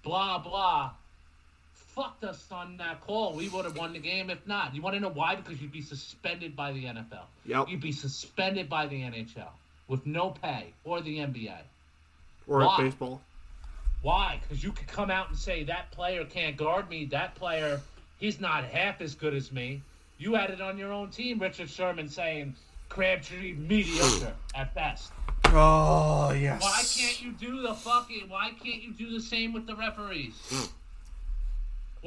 [0.03, 0.91] blah blah
[1.97, 3.33] fucked us on that call.
[3.33, 4.75] We would have won the game if not.
[4.75, 5.35] You want to know why?
[5.35, 7.25] Because you'd be suspended by the NFL.
[7.45, 7.69] Yep.
[7.69, 9.49] You'd be suspended by the NHL.
[9.87, 11.57] with no pay or the NBA.
[12.47, 12.77] Or Why?
[12.77, 13.21] baseball.
[14.01, 14.39] Why?
[14.41, 17.05] Because you could come out and say that player can't guard me.
[17.05, 17.81] That player,
[18.19, 19.81] he's not half as good as me.
[20.19, 22.55] You had it on your own team, Richard Sherman, saying
[22.89, 25.11] Crabtree mediocre at best.
[25.45, 26.61] Oh yes.
[26.61, 28.27] Why can't you do the fucking?
[28.27, 30.35] Why can't you do the same with the referees?
[30.49, 30.65] Hmm.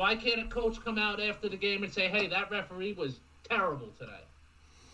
[0.01, 3.21] Why can't a coach come out after the game and say, "Hey, that referee was
[3.45, 4.25] terrible today,"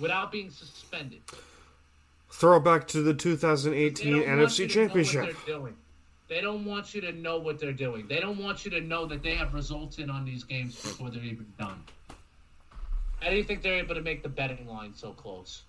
[0.01, 1.23] without being suspended?
[2.29, 5.37] throw back to the 2018 NFC you to know what Championship?
[5.47, 5.73] they're.
[6.27, 8.09] They don't want you to know what they're doing.
[8.09, 11.09] They don't want you to know that they have results in on these games before
[11.11, 11.85] they're even done.
[13.21, 15.62] How do you think they're able to make the betting line so close?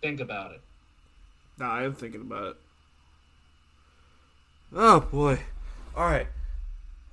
[0.00, 0.62] Think about it.
[1.58, 2.56] Nah, I am thinking about it.
[4.74, 5.38] Oh boy.
[5.96, 6.26] All right.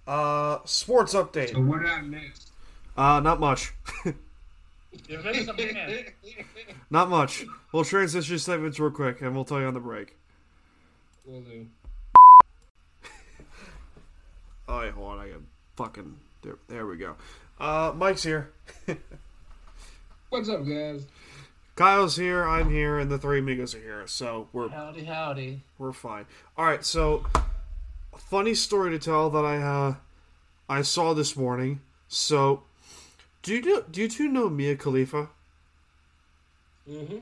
[0.07, 1.51] Uh, sports update.
[1.53, 2.51] So what out next?
[2.97, 3.73] Uh, not much.
[5.07, 6.05] You're missing a man.
[6.89, 7.45] not much.
[7.71, 10.15] We'll transition segments real quick, and we'll tell you on the break.
[11.25, 11.67] Will do.
[14.67, 15.19] Oh, wait, hold on.
[15.19, 15.41] I got
[15.77, 16.15] fucking.
[16.43, 17.15] There, there we go.
[17.59, 18.51] Uh, Mike's here.
[20.29, 21.07] What's up, guys?
[21.75, 22.47] Kyle's here.
[22.47, 24.03] I'm here, and the three amigos are here.
[24.05, 25.61] So we're Howdy, howdy.
[25.79, 26.25] we're fine.
[26.55, 26.85] All right.
[26.85, 27.41] So, a
[28.19, 29.95] funny story to tell that I uh
[30.67, 31.81] I saw this morning.
[32.07, 32.63] So,
[33.43, 35.29] do you do, do you two know Mia Khalifa?
[36.89, 37.17] Mm-hmm.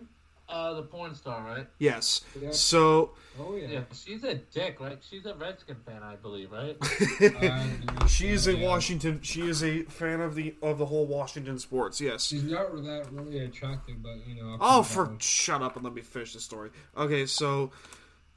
[0.50, 1.68] Uh, the porn star, right?
[1.78, 2.22] Yes.
[2.42, 2.52] Yeah.
[2.52, 3.68] So Oh yeah.
[3.68, 4.98] Yeah, she's a dick, right?
[5.08, 6.78] She's a Redskin fan, I believe, right?
[7.22, 8.66] Uh, she is a yeah.
[8.66, 9.20] Washington.
[9.22, 12.00] She is a fan of the of the whole Washington sports.
[12.00, 12.26] Yes.
[12.28, 14.58] She's not that really attractive, but you know.
[14.62, 16.70] I'll Oh, for shut up and let me finish the story.
[16.98, 17.72] Okay, so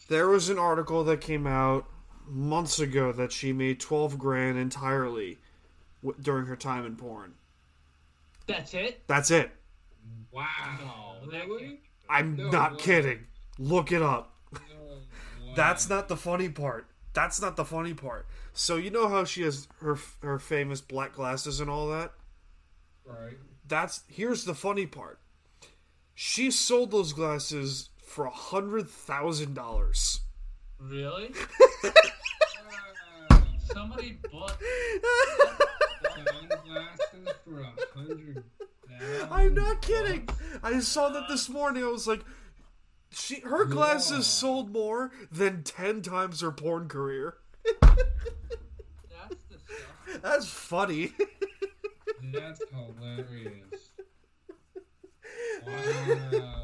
[0.08, 1.86] there was an article that came out
[2.26, 5.38] months ago that she made twelve grand entirely
[6.02, 7.34] w- during her time in porn.
[8.46, 9.02] That's it.
[9.06, 9.50] That's it.
[10.32, 11.16] Wow.
[11.26, 11.80] Really?
[12.08, 12.78] I'm No not way.
[12.78, 13.26] kidding.
[13.58, 14.34] Look it up.
[14.52, 14.58] No,
[15.46, 15.52] wow.
[15.54, 16.86] That's not the funny part.
[17.12, 18.26] That's not the funny part.
[18.52, 22.12] So you know how she has her her famous black glasses and all that.
[23.04, 23.36] right.
[23.66, 25.20] That's here's the funny part.
[26.14, 30.20] She sold those glasses for a hundred thousand dollars.
[30.80, 31.32] Really?
[31.84, 33.42] Wow.
[33.72, 34.56] Somebody bought.
[36.16, 38.44] Sunglasses for a hundred.
[39.30, 40.28] I'm not kidding.
[40.62, 41.84] I saw that this morning.
[41.84, 42.24] I was like,
[43.10, 44.22] she her glasses Yeah.
[44.22, 47.36] sold more than ten times her porn career.
[47.80, 50.18] That's the.
[50.22, 51.12] That's funny.
[52.32, 53.56] That's hilarious.
[55.66, 56.59] Wow.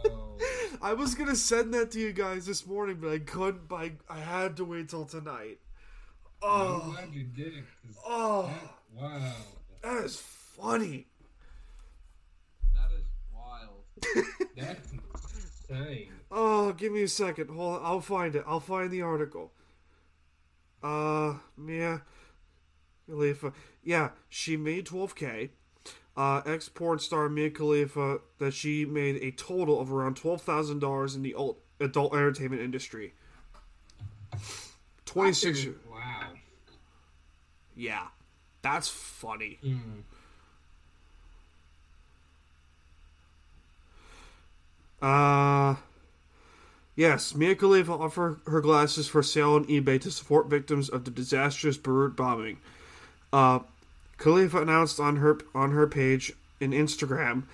[0.87, 3.67] I was gonna send that to you guys this morning, but I couldn't.
[3.67, 5.59] But I, had to wait till tonight.
[6.41, 7.65] I'm Oh, glad you did it.
[8.07, 8.43] oh,
[8.95, 9.33] that- wow.
[9.83, 11.09] that is funny.
[12.73, 13.83] That is wild.
[14.57, 14.93] That's
[15.69, 16.13] insane.
[16.31, 17.51] Oh, give me a second.
[17.51, 17.85] Hold on.
[17.85, 18.45] I'll find it.
[18.47, 19.51] I'll find the article.
[20.85, 22.03] Uh, Mia
[23.09, 23.53] Khalifa.
[23.83, 25.51] Yeah, she made 12k.
[26.17, 30.79] Uh, ex porn star Mia Khalifa that she made a total of around twelve thousand
[30.79, 33.13] dollars in the ult- adult entertainment industry.
[35.05, 35.67] Twenty six.
[35.91, 36.31] Wow.
[37.75, 38.07] Yeah,
[38.63, 39.59] that's funny.
[39.63, 40.03] Mm.
[45.03, 45.77] Uh,
[46.95, 51.11] yes, Mia Khalifa offered her glasses for sale on eBay to support victims of the
[51.11, 52.59] disastrous Beirut bombing.
[53.33, 53.61] Uh,
[54.19, 57.45] Khalifa announced on her on her page in Instagram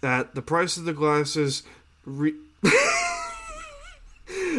[0.00, 1.62] that the price of the glasses
[2.04, 2.34] re-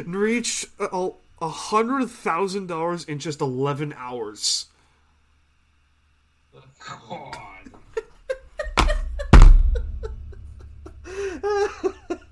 [0.06, 4.68] reached a hundred thousand dollars in just eleven hours.
[6.88, 7.38] God.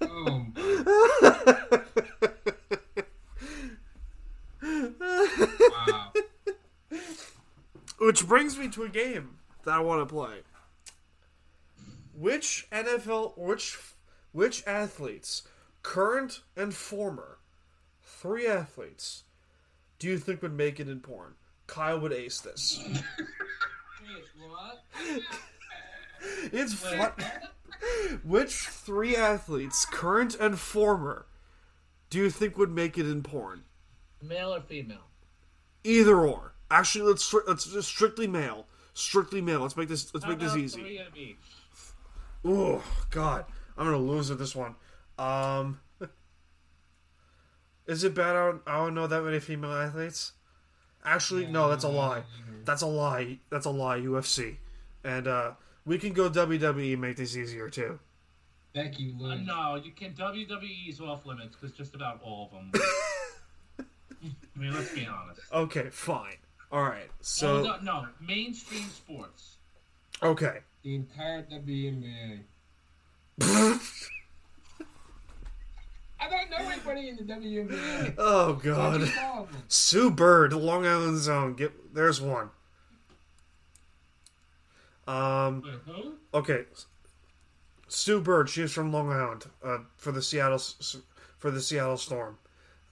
[0.01, 1.79] oh my.
[5.71, 6.11] Wow.
[7.99, 10.41] Which brings me to a game that I want to play.
[12.13, 13.77] Which NFL, which
[14.31, 15.43] which athletes,
[15.83, 17.39] current and former,
[18.01, 19.23] three athletes,
[19.97, 21.33] do you think would make it in porn?
[21.67, 22.83] Kyle would ace this.
[26.51, 27.11] It's fun.
[28.23, 31.27] Which three athletes, current and former,
[32.09, 33.63] do you think would make it in porn?
[34.21, 35.07] Male or female?
[35.83, 36.53] Either or.
[36.71, 38.67] Actually, let's let's just strictly male.
[38.93, 39.61] Strictly male.
[39.61, 40.81] Let's make this let's How make this easy.
[40.81, 41.37] Three of each.
[42.45, 43.45] Oh God,
[43.77, 44.75] I'm gonna lose at this one.
[45.17, 45.79] Um,
[47.87, 48.35] is it bad?
[48.35, 50.33] I don't, I don't know that many female athletes.
[51.03, 52.23] Actually, no, that's a lie.
[52.65, 53.39] That's a lie.
[53.49, 53.99] That's a lie.
[53.99, 54.57] UFC,
[55.03, 55.51] and uh,
[55.85, 56.97] we can go WWE.
[56.97, 57.99] Make this easier too.
[58.73, 62.71] Becky Uh, no, you can WWE's off limits because just about all of them.
[64.21, 65.41] I mean, let's be honest.
[65.51, 66.35] Okay, fine.
[66.71, 67.07] All right.
[67.07, 69.57] Well, So no, no, mainstream sports.
[70.21, 70.59] okay.
[70.83, 72.39] The entire WNBA.
[76.21, 78.15] I don't know anybody in the WNBA.
[78.17, 79.01] Oh God.
[79.01, 79.47] just.
[79.67, 81.53] Sue Bird, Long Island Zone.
[81.55, 82.49] Get there's one.
[85.07, 85.63] Um.
[85.65, 86.13] Wait, who?
[86.33, 86.65] Okay.
[87.87, 88.49] Sue Bird.
[88.49, 89.45] She's from Long Island.
[89.63, 90.61] Uh, for the Seattle
[91.39, 92.37] for the Seattle Storm.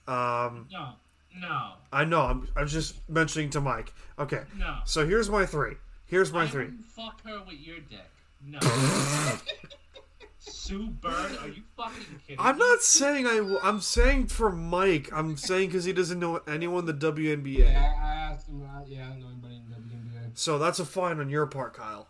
[0.06, 0.66] Um.
[0.72, 0.92] No,
[1.40, 2.22] no, I know.
[2.22, 2.48] I'm.
[2.56, 3.92] I'm just mentioning to Mike.
[4.18, 4.42] Okay.
[4.58, 4.78] no.
[4.84, 5.74] So here's my three.
[6.06, 6.68] Here's my I three.
[6.88, 8.00] fuck her with your dick.
[8.44, 8.58] No.
[10.40, 12.36] Sue Bird, are you fucking kidding?
[12.38, 12.60] I'm me?
[12.60, 13.36] not saying I.
[13.38, 15.10] w- I'm saying for Mike.
[15.12, 17.58] I'm saying because he doesn't know anyone in the WNBA.
[17.58, 18.62] Yeah, I I asked him.
[18.62, 20.30] uh, Yeah, I don't know anybody in the WNBA.
[20.38, 22.08] So that's a fine on your part, Kyle.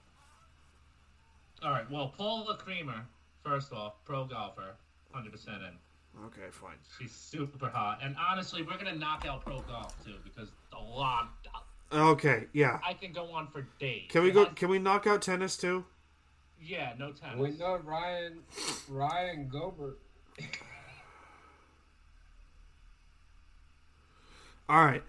[1.62, 1.90] All right.
[1.90, 3.06] Well, Paula Creamer,
[3.44, 4.76] first off, pro golfer,
[5.12, 5.72] hundred percent in.
[6.26, 6.76] Okay, fine.
[6.98, 11.28] She's super hot, and honestly, we're gonna knock out pro golf too because a lot.
[11.92, 12.78] Okay, yeah.
[12.86, 14.06] I can go on for days.
[14.10, 14.44] Can we go?
[14.46, 15.84] has- Can we knock out tennis too?
[16.60, 17.38] yeah, no tennis.
[17.38, 18.40] We know Ryan,
[18.88, 19.98] Ryan Gobert.
[24.68, 25.02] All right.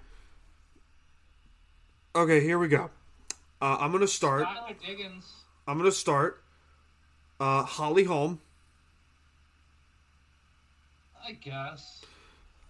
[2.16, 2.89] Okay, here we go.
[3.62, 4.45] Uh, I'm gonna start.
[4.47, 5.26] Skylar Diggins.
[5.68, 6.43] I'm gonna start.
[7.39, 8.39] Uh, Holly Holm.
[11.26, 12.02] I guess.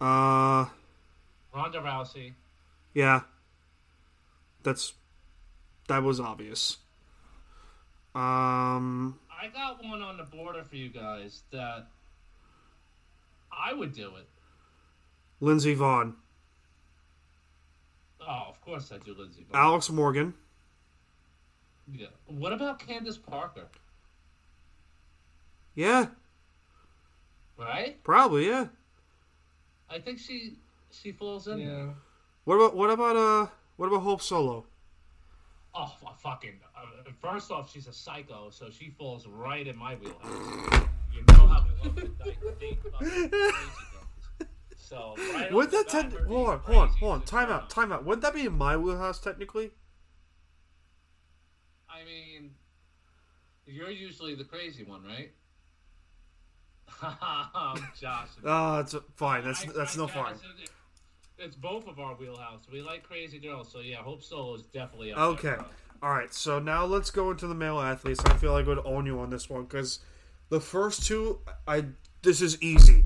[0.02, 0.66] Uh,
[1.54, 2.34] Ronda Rousey.
[2.94, 3.22] yeah.
[4.64, 4.94] That's
[5.88, 6.78] that was obvious.
[8.16, 11.88] Um, I got one on the border for you guys that
[13.52, 14.28] I would do it.
[15.40, 16.14] Lindsey Vonn,
[18.22, 19.46] Oh, of course I do, Lindsay.
[19.50, 19.56] Vonn.
[19.58, 20.34] Alex Morgan,
[21.92, 22.08] Yeah.
[22.28, 23.68] What about Candace Parker?
[25.76, 26.08] yeah,
[27.60, 28.02] Right?
[28.04, 28.68] probably, yeah.
[29.90, 30.56] I think she
[30.92, 31.60] she falls in.
[31.60, 31.68] there.
[31.68, 31.90] Yeah.
[32.46, 34.66] What about what about uh what about Hope Solo?
[35.76, 36.60] Oh, f- fucking.
[36.76, 40.86] Uh, first off, she's a psycho, so she falls right in my wheelhouse.
[41.12, 44.50] You know how I love to date, date fucking crazy girls.
[44.78, 47.70] So, right Would off that bat, ten- hold on, hold on, hold on, time out,
[47.72, 48.06] time out.
[48.06, 49.72] Wouldn't that be in my wheelhouse technically?
[51.90, 52.52] I mean,
[53.66, 55.32] you're usually the crazy one, right?
[57.02, 58.28] I'm Josh.
[58.46, 59.44] Ah, that's fine.
[59.44, 60.36] That's I- that's I no guess fine.
[61.38, 62.64] It's both of our wheelhouse.
[62.72, 65.48] We like crazy girls, so yeah, Hope Solo is definitely up Okay.
[65.50, 65.66] there.
[66.04, 66.34] All right.
[66.34, 68.20] So now let's go into the male athletes.
[68.26, 70.00] I feel like I would own you on this one because
[70.50, 71.86] the first two, I
[72.24, 73.06] this is easy.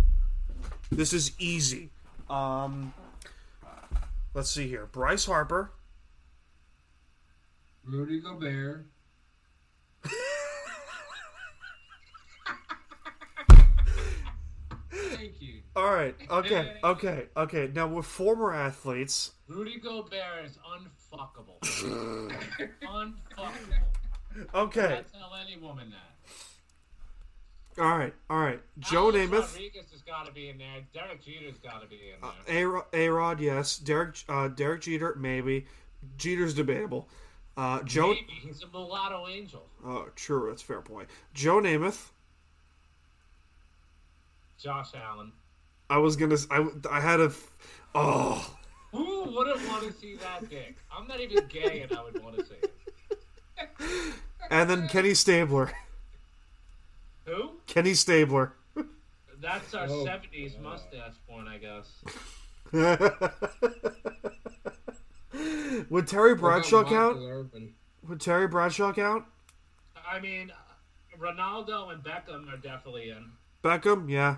[0.91, 1.91] This is easy.
[2.29, 2.93] Um,
[4.33, 4.87] let's see here.
[4.91, 5.71] Bryce Harper.
[7.83, 8.87] Rudy Gobert.
[15.23, 15.61] Thank you.
[15.75, 16.15] All right.
[16.29, 16.73] Okay.
[16.83, 17.25] Okay.
[17.37, 17.71] Okay.
[17.73, 19.31] Now we're former athletes.
[19.47, 21.59] Rudy Gobert is unfuckable.
[22.81, 23.13] unfuckable.
[24.53, 24.85] Okay.
[24.85, 27.81] I tell any woman that.
[27.81, 28.13] All right.
[28.29, 28.61] All right.
[28.79, 29.53] Joe Alex Namath.
[29.53, 30.81] Rodriguez has got to be in there.
[30.93, 32.83] Derek Jeter's got to be in there.
[32.93, 33.77] A Rod, yes.
[33.77, 35.65] Derek, uh, Derek Jeter, maybe.
[36.17, 37.07] Jeter's debatable.
[37.55, 38.09] Uh, Joe.
[38.09, 39.63] Maybe he's a mulatto angel.
[39.85, 40.49] Oh, true.
[40.49, 41.07] That's a fair point.
[41.33, 42.09] Joe Namath.
[44.63, 45.33] Josh Allen.
[45.89, 46.37] I was gonna.
[46.49, 47.31] I, I had a.
[47.93, 48.55] Oh.
[48.93, 50.77] Who wouldn't want to see that dick?
[50.95, 54.13] I'm not even gay, and I would want to see it.
[54.49, 55.71] And then Kenny Stabler.
[57.25, 57.51] Who?
[57.67, 58.53] Kenny Stabler.
[59.41, 61.89] That's our Oh, 70s mustache porn, I guess.
[65.89, 67.17] Would Terry Bradshaw count?
[67.17, 67.73] Irvin?
[68.07, 69.25] Would Terry Bradshaw count?
[70.07, 70.51] I mean,
[71.19, 73.31] Ronaldo and Beckham are definitely in.
[73.63, 74.09] Beckham?
[74.09, 74.37] Yeah.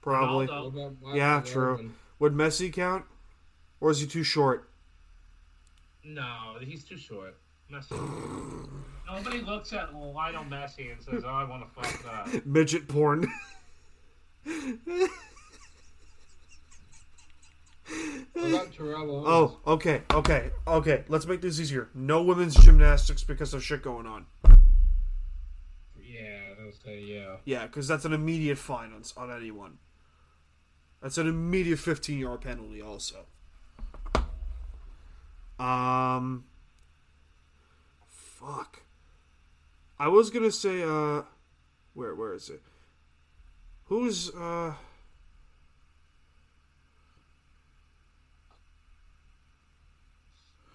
[0.00, 0.46] Probably.
[0.46, 0.96] Ronaldo.
[1.02, 1.72] about Yeah, true.
[1.72, 1.94] Irvin?
[2.18, 3.04] Would Messi count?
[3.80, 4.68] Or is he too short?
[6.04, 7.36] No, he's too short.
[7.70, 7.90] Messi.
[9.06, 13.30] Nobody looks at Lionel Messi and says, "Oh, I want to fuck that." Midget porn.
[18.32, 19.26] What about Terrell Owens?
[19.26, 21.04] oh, okay, okay, okay.
[21.08, 21.88] Let's make this easier.
[21.94, 24.26] No women's gymnastics because of shit going on.
[26.00, 27.36] Yeah, I was say yeah.
[27.44, 29.78] Yeah, because that's an immediate fine on, on anyone.
[31.02, 33.26] That's an immediate 15 yard penalty, also.
[35.58, 36.44] Um.
[38.06, 38.82] Fuck.
[39.98, 41.22] I was gonna say, uh.
[41.94, 42.62] Where, where is it?
[43.86, 44.74] Who's, uh.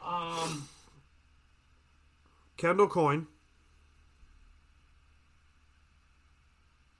[0.05, 0.67] Um,
[2.57, 3.27] Kendall Coyne.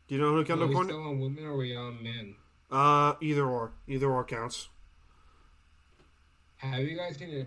[0.07, 2.36] Do you know who Kendall Are we still on women or are we on men?
[2.74, 4.67] Uh, either or, either or counts.
[6.57, 7.45] Have you guys seen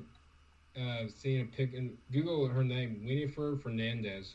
[0.77, 4.35] a uh, seen a pic and Google her name, Winifer Fernandez.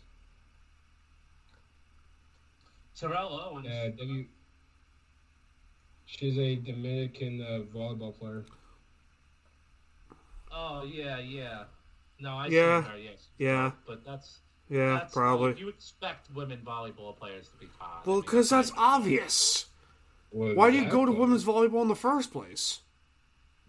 [3.00, 3.68] Terrell Owens.
[3.68, 4.26] Uh, w,
[6.06, 8.44] she's a Dominican uh, volleyball player.
[10.52, 11.64] oh yeah, yeah.
[12.20, 12.84] No, I Yeah.
[12.84, 12.98] see her.
[12.98, 13.28] Yes.
[13.38, 14.40] Yeah, But that's
[14.70, 15.58] yeah, that's probably.
[15.58, 18.06] You expect women volleyball players to be hot.
[18.06, 19.68] Well, I mean, because that's like- obvious.
[20.32, 22.80] Well, Why do you go to women's volleyball in the first place?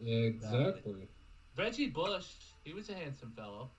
[0.05, 1.09] Exactly.
[1.57, 2.27] Reggie Bush.
[2.65, 3.71] He was a handsome fellow.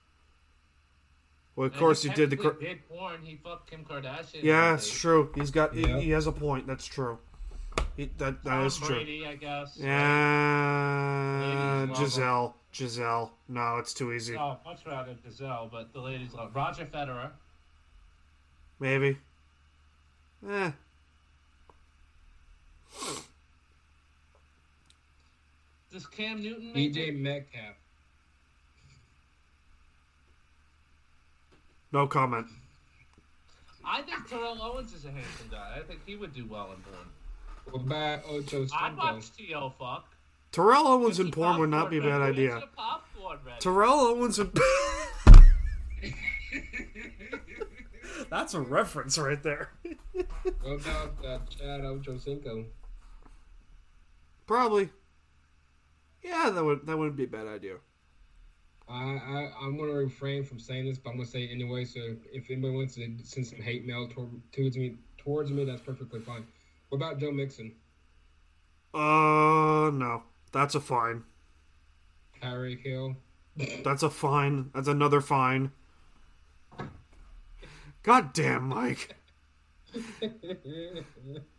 [1.56, 2.36] Well, of And course he did the.
[2.36, 3.22] technically Cor- did porn.
[3.22, 4.42] He fucked Kim Kardashian.
[4.42, 5.30] yeah, it's true.
[5.34, 5.74] He's got.
[5.74, 5.98] he- Yeah.
[6.00, 6.66] He, has a point.
[6.66, 7.18] That's true.
[7.96, 8.88] He, that that Tom is true.
[8.96, 9.76] Brady, I guess.
[9.78, 12.54] Yeah, Ladies love Gisele.
[12.72, 13.32] Gisele.
[13.48, 14.36] No, it's too easy.
[14.36, 17.30] Oh, much rather Gisele, but the ladies love Roger Federer.
[18.80, 19.16] Maybe.
[20.48, 20.72] Eh.
[25.92, 27.16] Does Cam Newton make DJ it?
[27.16, 27.76] Metcalf.
[31.92, 32.46] No comment.
[33.84, 35.76] I think Terrell Owens is a handsome guy.
[35.78, 37.06] I think he would do well in porn.
[37.70, 39.70] What about Ocho I'd watch T.O.
[39.78, 40.06] fuck.
[40.50, 42.32] Terrell Owens in porn would not be a bad ready.
[42.48, 42.48] idea.
[42.50, 43.60] Get your popcorn ready.
[43.60, 44.50] Terrell Owens in.
[48.30, 49.70] That's a reference right there.
[50.62, 52.64] What about uh, Chad Ocho Cinco?
[54.46, 54.90] Probably.
[56.22, 57.76] Yeah, that would that wouldn't be a bad idea.
[58.88, 61.84] I, I I'm gonna refrain from saying this, but I'm gonna say it anyway.
[61.84, 62.00] So
[62.32, 66.20] if anybody wants to send some hate mail toward, towards me, towards me, that's perfectly
[66.20, 66.46] fine.
[66.88, 67.74] What about Joe Mixon,
[68.92, 70.22] Uh, no.
[70.52, 71.24] That's a fine.
[72.40, 73.16] Harry Hill?
[73.84, 74.70] That's a fine.
[74.74, 75.72] That's another fine.
[78.02, 79.16] God damn, Mike.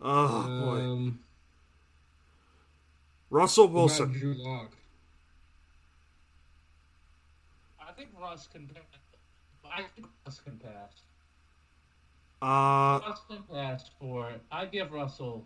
[0.00, 0.80] Oh boy.
[0.80, 1.18] um,
[3.30, 4.12] Russell Wilson.
[4.12, 4.72] Drew Lock?
[7.80, 8.68] I think Russ can.
[8.68, 8.84] Pass
[9.70, 10.92] I think Russ can pass.
[12.40, 14.32] Uh Russ can pass for.
[14.52, 15.44] I give Russell.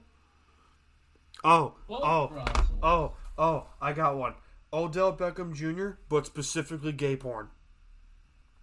[1.45, 2.79] oh What oh Russell?
[2.83, 3.67] oh oh.
[3.81, 4.35] I got one.
[4.75, 7.49] Odell Beckham Jr., but specifically gay porn.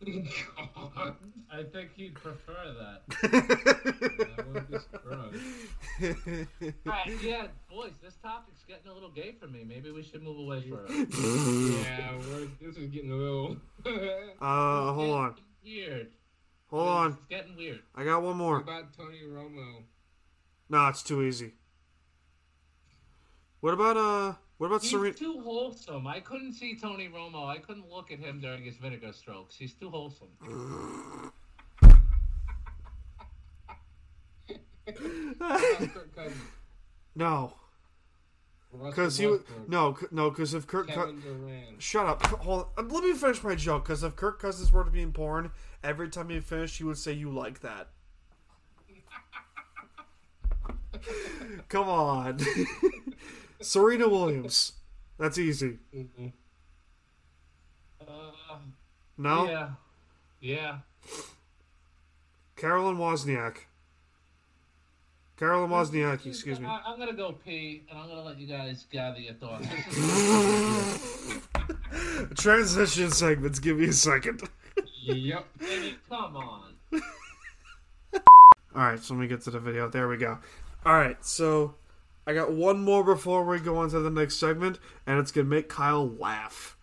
[0.05, 1.15] God,
[1.51, 3.01] I think he'd prefer that.
[4.37, 6.47] I would be surprised.
[6.87, 9.65] Alright, yeah, boys, this topic's getting a little gay for me.
[9.67, 11.09] Maybe we should move away from it.
[11.85, 13.57] yeah, we're, this is getting a little.
[13.85, 16.07] Uh, hold on, Weird.
[16.69, 17.11] hold on.
[17.11, 17.81] It's getting weird.
[17.95, 18.57] I got one what more.
[18.59, 19.83] about Tony Romo?
[20.69, 21.53] No, it's too easy.
[23.59, 24.33] What about uh?
[24.59, 25.13] What about He's Serena?
[25.13, 26.05] too wholesome.
[26.05, 27.47] I couldn't see Tony Romo.
[27.47, 29.55] I couldn't look at him during his vinegar strokes.
[29.55, 30.27] He's too wholesome.
[37.15, 37.53] No,
[38.83, 39.25] because he
[39.67, 41.81] no no because if Kirk Kevin Durant.
[41.81, 42.87] shut up hold on.
[42.87, 45.51] let me finish my joke because if Kirk Cousins were to be in porn
[45.83, 47.89] every time he finished he would say you like that.
[51.69, 52.39] Come on,
[53.61, 54.73] Serena Williams.
[55.17, 55.79] That's easy.
[55.93, 56.31] Mhm.
[58.01, 58.31] Uh,
[59.17, 59.69] No, Yeah.
[60.39, 60.77] Yeah.
[62.55, 63.57] Carolyn Wozniak.
[65.37, 66.67] Carolyn Wozniak, excuse me.
[66.67, 69.65] I, I'm gonna go pee, and I'm gonna let you guys gather your thoughts.
[72.35, 73.59] Transition segments.
[73.59, 74.41] Give me a second.
[75.01, 75.45] Yep.
[75.59, 76.73] Baby, come on.
[78.13, 78.21] All
[78.75, 79.89] right, so let me get to the video.
[79.89, 80.37] There we go.
[80.85, 81.75] All right, so
[82.29, 84.77] I got one more before we go on to the next segment,
[85.07, 86.77] and it's gonna make Kyle laugh.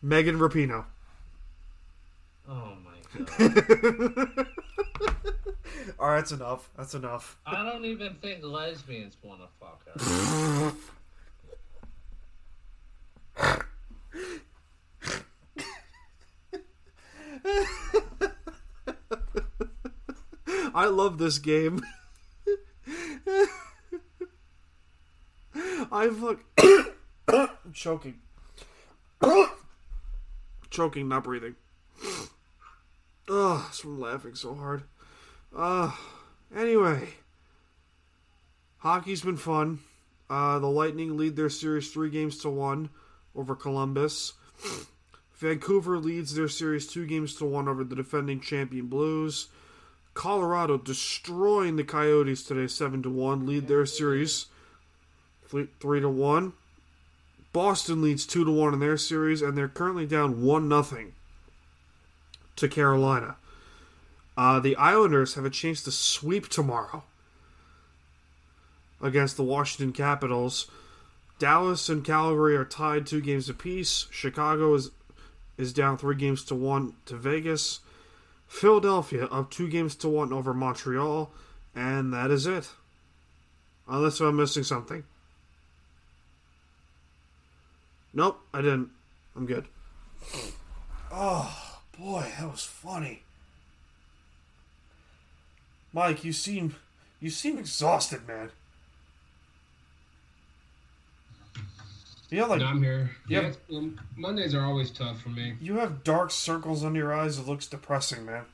[0.00, 0.84] Megan Rapinoe.
[2.48, 2.92] Oh my
[3.24, 4.46] god.
[5.98, 6.70] All right, that's enough.
[6.76, 7.36] That's enough.
[7.44, 10.72] I don't even think lesbians wanna fuck her.
[20.72, 21.82] I love this game.
[25.90, 26.38] I'm
[27.72, 28.18] choking.
[30.70, 31.56] choking, not breathing.
[33.28, 34.84] Ugh, from laughing so hard.
[35.54, 35.92] Uh,
[36.54, 37.08] anyway.
[38.78, 39.78] Hockey's been fun.
[40.28, 42.90] Uh, the Lightning lead their series three games to one
[43.34, 44.32] over Columbus.
[45.34, 49.48] Vancouver leads their series two games to one over the defending champion Blues.
[50.14, 54.46] Colorado destroying the Coyotes today, seven to one, lead their series
[55.80, 56.52] three to one.
[57.52, 61.12] Boston leads two to one in their series, and they're currently down one nothing
[62.56, 63.36] to Carolina.
[64.36, 67.04] Uh, the Islanders have a chance to sweep tomorrow
[69.02, 70.70] against the Washington Capitals.
[71.38, 74.06] Dallas and Calgary are tied two games apiece.
[74.10, 74.90] Chicago is
[75.58, 77.80] is down three games to one to Vegas.
[78.46, 81.30] Philadelphia up two games to one over Montreal,
[81.74, 82.70] and that is it.
[83.86, 85.04] Unless I'm missing something.
[88.14, 88.90] Nope, I didn't.
[89.36, 89.66] I'm good.
[91.10, 93.22] Oh boy, that was funny.
[95.92, 96.74] Mike, you seem
[97.20, 98.50] you seem exhausted, man.
[102.30, 103.10] You have like No, I'm here.
[103.28, 103.42] Yep.
[103.42, 105.54] Yeah, it's- um, Mondays are always tough for me.
[105.60, 107.38] you have dark circles under your eyes.
[107.38, 108.44] It looks depressing, man.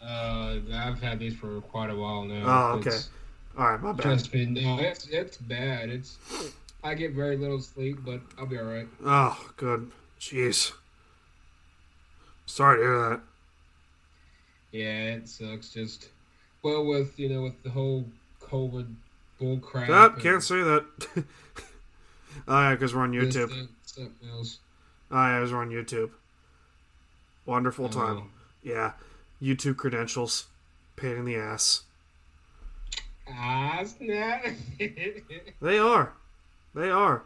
[0.00, 2.44] Uh, I've had these for quite a while now.
[2.74, 2.90] Oh, okay.
[2.90, 3.08] It's
[3.56, 4.02] All right, my bad.
[4.02, 5.88] Trust me, no, it's it's bad.
[5.88, 6.16] It's
[6.82, 8.88] I get very little sleep, but I'll be all right.
[9.04, 9.90] Oh, good.
[10.20, 10.72] Jeez.
[12.46, 13.20] Sorry to hear that.
[14.72, 15.70] Yeah, it sucks.
[15.70, 16.08] Just
[16.62, 18.04] well, with you know, with the whole
[18.42, 18.94] COVID
[19.38, 19.88] bull crap.
[19.88, 20.84] And can't say that.
[22.48, 23.68] oh yeah, because we're on YouTube.
[23.84, 24.58] something else.
[25.10, 26.10] Oh yeah, because we're on YouTube.
[27.46, 28.18] Wonderful time.
[28.18, 28.26] Oh.
[28.62, 28.92] Yeah,
[29.40, 30.46] YouTube credentials,
[30.96, 31.82] pain in the ass.
[33.30, 34.44] Ah, snap!
[35.60, 36.12] They are,
[36.74, 37.22] they are,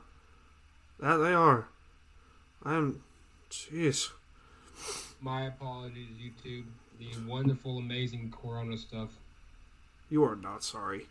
[1.01, 1.67] that they are.
[2.65, 3.03] I'm,
[3.51, 4.11] jeez.
[5.21, 6.65] My apologies, YouTube.
[6.99, 9.11] The wonderful, amazing Corona stuff.
[10.11, 11.07] You are not sorry,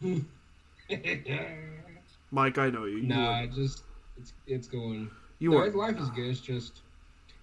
[2.30, 2.58] Mike.
[2.58, 2.98] I know you.
[2.98, 3.82] You, nah, it just
[4.18, 5.10] it's it's going.
[5.38, 5.70] you No, are.
[5.70, 6.26] life is good.
[6.26, 6.80] It's just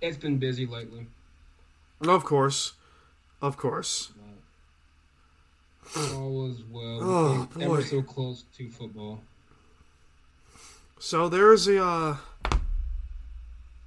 [0.01, 1.07] it's been busy lately.
[2.01, 2.73] Of course,
[3.41, 4.11] of course.
[5.95, 6.99] All is well.
[7.01, 9.19] Oh, came ever so close to football.
[11.05, 12.17] So there's a uh,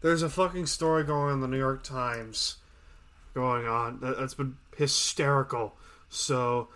[0.02, 2.58] there's a fucking story going on in the New York Times
[3.34, 5.74] going on that, that's been hysterical.
[6.08, 6.68] So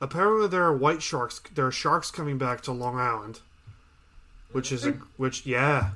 [0.00, 1.42] apparently there are white sharks.
[1.54, 3.40] There are sharks coming back to Long Island,
[4.52, 5.90] which is a which yeah.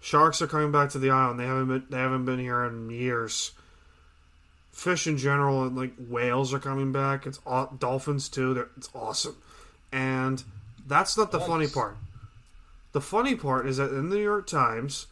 [0.00, 1.40] Sharks are coming back to the island.
[1.40, 3.50] They haven't been they haven't been here in years.
[4.70, 7.26] Fish in general and like whales are coming back.
[7.26, 7.40] It's
[7.80, 8.54] dolphins too.
[8.54, 9.36] They're, it's awesome,
[9.90, 10.44] and
[10.86, 11.96] that's not the funny part.
[12.92, 15.06] The funny part is that in the New York Times,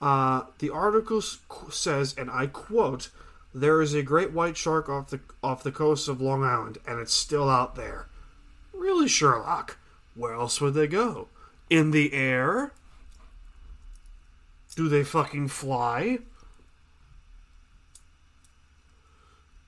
[0.00, 3.10] uh, the article says, and I quote,
[3.54, 6.98] "There is a great white shark off the off the coast of Long Island, and
[6.98, 8.08] it's still out there."
[8.72, 9.76] Really, Sherlock?
[10.14, 11.28] Where else would they go?
[11.70, 12.72] In the air?
[14.74, 16.18] Do they fucking fly?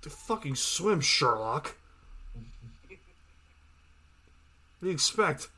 [0.02, 1.76] They fucking swim, Sherlock.
[4.73, 5.48] What do you expect?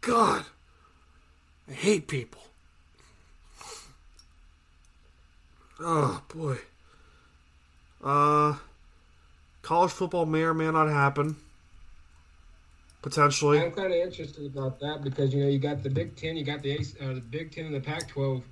[0.00, 0.44] God,
[1.68, 2.42] I hate people.
[5.78, 6.58] Oh boy.
[8.02, 8.56] Uh,
[9.62, 11.36] college football may or may not happen.
[13.02, 13.60] Potentially.
[13.60, 16.44] I'm kind of interested about that because you know you got the Big Ten, you
[16.44, 18.42] got the uh, the Big Ten and the Pac-12,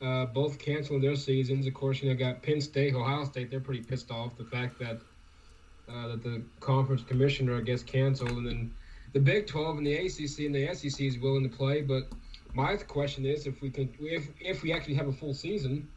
[0.00, 1.66] uh, both canceling their seasons.
[1.66, 3.50] Of course, you know got Penn State, Ohio State.
[3.50, 5.00] They're pretty pissed off the fact that
[5.94, 8.74] uh, that the conference commissioner gets canceled, and then
[9.12, 11.82] the Big 12 and the ACC and the SEC is willing to play.
[11.82, 12.08] But
[12.54, 15.88] my question is, if we can, if if we actually have a full season,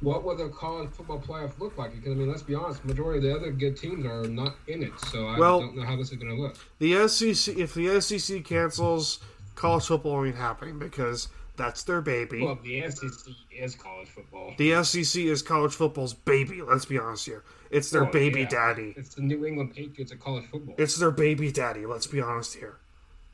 [0.00, 1.94] what will the college football playoff look like?
[1.94, 4.82] Because I mean, let's be honest, majority of the other good teams are not in
[4.82, 6.56] it, so I Well- don't know how this is going to look.
[6.78, 9.20] The SEC, if the SEC cancels,
[9.60, 12.42] college football ain't happening because that's their baby.
[12.42, 14.54] Well, the SEC is college football.
[14.56, 16.62] the SEC is college football's baby.
[16.62, 17.42] Let's be honest here.
[17.70, 18.48] It's their Well, baby yeah.
[18.48, 18.94] daddy.
[18.96, 20.74] It's the New England Patriots of college football.
[20.78, 21.84] It's their baby daddy.
[21.86, 22.76] Let's be honest here.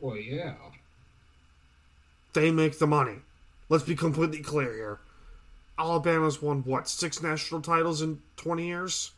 [0.01, 0.55] well, yeah.
[2.33, 3.17] They make the money.
[3.69, 4.99] Let's be completely clear here.
[5.79, 9.13] Alabama's won what six national titles in twenty years?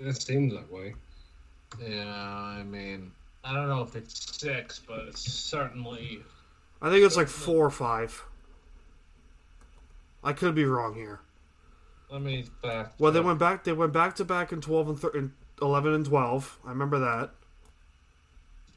[0.00, 0.94] That seems that way.
[1.80, 3.12] Yeah, I mean,
[3.44, 6.20] I don't know if it's six, but it's certainly.
[6.80, 8.22] I think it's like four or five.
[10.22, 11.20] I could be wrong here.
[12.10, 12.92] Let me back.
[12.98, 13.64] Well, they went back.
[13.64, 16.58] They went back to back in twelve and, thir- in eleven and twelve.
[16.64, 17.30] I remember that.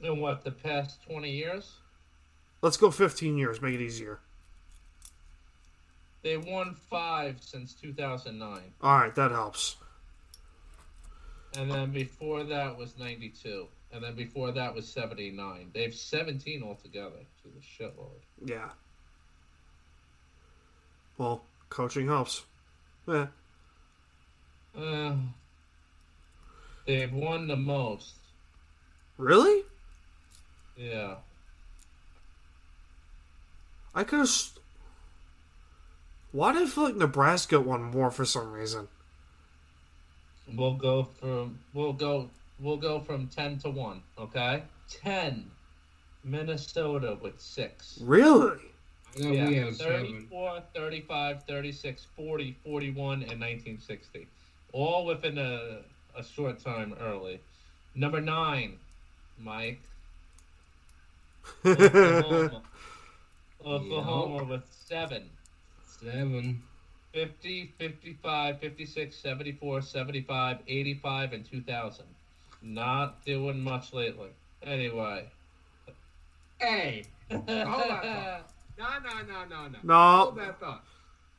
[0.02, 1.76] In what the past twenty years,
[2.62, 3.62] Let's go fifteen years.
[3.62, 4.20] Make it easier.
[6.24, 9.78] they won five since two thousand nine, All right, that helps.
[11.58, 15.70] and then before that was ninety two, and then before that was seventy nine.
[15.74, 17.26] They've seventeen altogether.
[17.44, 18.22] To the shitload.
[18.44, 18.70] Yeah.
[21.18, 22.44] Well, coaching helps.
[23.08, 23.28] Yeah.
[24.78, 25.16] Uh,
[26.86, 28.14] they've won the most.
[29.18, 29.64] Really?
[30.76, 31.16] Yeah.
[33.96, 34.32] I could have.
[36.32, 38.90] Why do I feel like Nebraska won more for some reason?
[40.54, 42.30] We'll go from we'll go
[42.60, 44.02] we'll go from ten to one.
[44.18, 45.52] Okay, ten.
[46.24, 48.00] Minnesota with six.
[48.02, 48.58] Really?
[49.18, 50.28] I know we Yeah, have seven.
[50.76, 54.28] 35, 36, 40, 41, and 1960.
[54.74, 55.80] All within a,
[56.18, 57.40] a short time early.
[57.96, 58.78] Number nine,
[59.40, 59.80] Mike.
[61.66, 62.62] Oklahoma.
[63.66, 65.30] Oklahoma with seven.
[65.86, 66.62] Seven.
[67.14, 72.06] 50, 55, 56, 74, 75, 85, and 2000.
[72.62, 74.30] Not doing much lately.
[74.64, 75.30] Anyway.
[76.60, 78.42] Hey, hold on.
[78.78, 79.78] No, no, no, no, no.
[79.84, 80.18] No.
[80.24, 80.84] Hold that thought.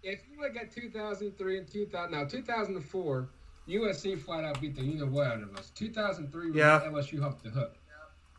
[0.02, 3.28] If you look at 2003 and 2000, now 2004,
[3.68, 5.70] USC flat out beat the you know what out of us.
[5.74, 6.80] 2003 Yeah.
[6.86, 7.74] LSU hook the hook.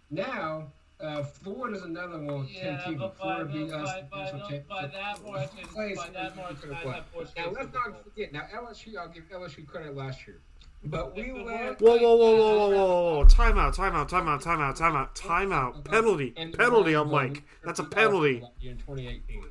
[0.10, 0.72] Now,
[1.02, 3.00] uh, Ford is another one with 10 Yeah, teams.
[3.00, 3.90] but by, Ford beat us.
[3.90, 6.94] by, by, national by, by that margin, Plays by that who margin, I won.
[6.96, 8.34] have Now let's not forget.
[8.34, 10.40] Now LSU, I'll give LSU credit last year,
[10.84, 11.66] but we If it led.
[11.68, 13.26] worked Whoa, whoa, whoa, whoa, whoa, I'd whoa, have- whoa, whoa!
[13.26, 15.84] Time out, time out, time out, time out, time out, time out.
[15.86, 17.44] Penalty, penalty on Mike.
[17.64, 18.40] That's a in penalty.
[18.62, 19.44] 2018.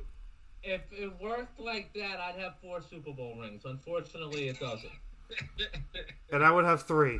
[0.63, 3.63] If it worked like that, I'd have four Super Bowl rings.
[3.65, 4.91] Unfortunately, it doesn't.
[6.31, 7.19] And I would have three.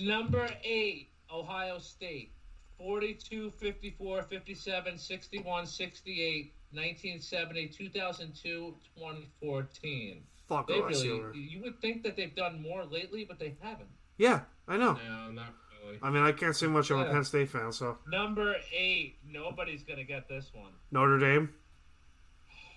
[0.00, 2.30] Number eight, Ohio State.
[2.78, 10.22] 42, 54, 57, 61, 68, 1970, 2002, 2014.
[10.48, 13.88] Fuck They really, you would think that they've done more lately, but they haven't.
[14.16, 14.92] Yeah, I know.
[15.08, 15.46] No, not
[15.84, 15.98] really.
[16.02, 16.90] I mean, I can't say much.
[16.90, 20.70] I'm a Penn State fan, so Number eight, nobody's going to get this one.
[20.92, 21.52] Notre Dame.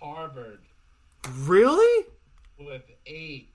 [0.01, 0.59] Harvard
[1.39, 2.05] Really?
[2.57, 3.53] with eight.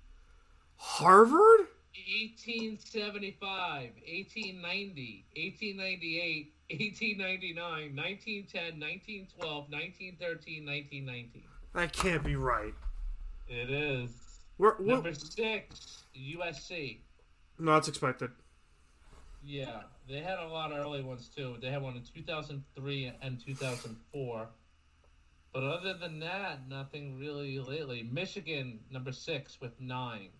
[0.77, 1.69] Harvard?
[1.95, 11.43] 1875, 1890, 1898, 1899, 1910, 1912, 1913, 1919.
[11.75, 12.75] That can't be right.
[13.49, 14.11] It is.
[14.57, 14.87] Where, what?
[14.87, 16.99] Number six, USC.
[17.59, 18.31] No, that's expected.
[19.45, 21.57] Yeah, they had a lot of early ones too.
[21.61, 24.49] They had one in 2003 and 2004.
[25.53, 28.09] But other than that, nothing really lately.
[28.11, 30.31] Michigan, number six, with nine.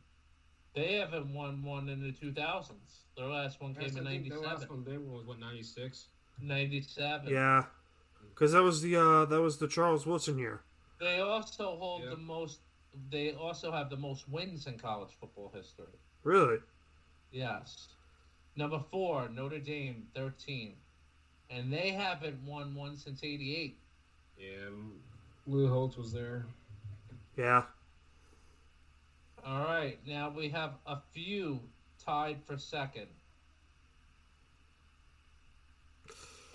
[0.75, 2.73] They haven't won one in the 2000s.
[3.17, 5.39] Their last one came Yes, in I think the last one they won was what
[5.39, 6.07] 96.
[6.41, 7.29] 97.
[7.33, 7.63] Yeah,
[8.31, 10.63] because that was the uh, that was the Charles Woodson year.
[10.99, 12.11] They also hold Yeah.
[12.11, 12.59] the most.
[13.11, 15.87] They also have the most wins in college football history.
[16.23, 16.59] Really?
[17.33, 17.89] Yes.
[18.57, 20.75] Number four, Notre Dame, thirteen,
[21.51, 23.77] and they haven't won one since '88.
[24.39, 24.47] Yeah,
[25.47, 26.47] Lou Holtz was there.
[27.37, 27.65] Yeah.
[29.45, 31.61] All right, now we have a few
[32.03, 33.09] tied for second,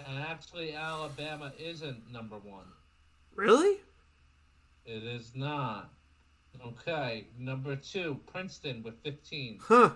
[0.07, 2.65] and actually, Alabama isn't number one.
[3.35, 3.77] Really?
[4.85, 5.91] It is not.
[6.65, 9.59] Okay, number two, Princeton with 15.
[9.61, 9.91] Huh.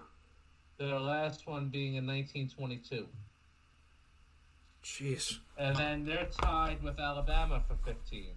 [0.78, 3.08] Their last one being in 1922.
[4.84, 5.38] Jeez.
[5.58, 8.32] And then they're tied with Alabama for 15.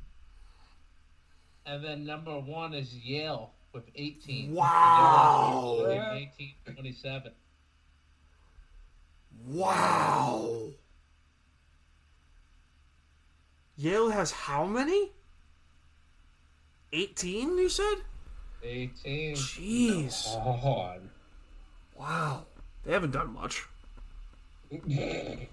[1.66, 4.54] And then number one is Yale with 18.
[4.54, 5.76] Wow.
[5.78, 7.32] They were 1827.
[9.46, 10.70] Wow.
[13.76, 15.12] Yale has how many?
[16.92, 17.96] 18, you said?
[18.62, 19.34] 18.
[19.36, 20.34] Jeez.
[20.62, 21.00] God.
[21.98, 22.46] Wow.
[22.84, 23.64] They haven't done much.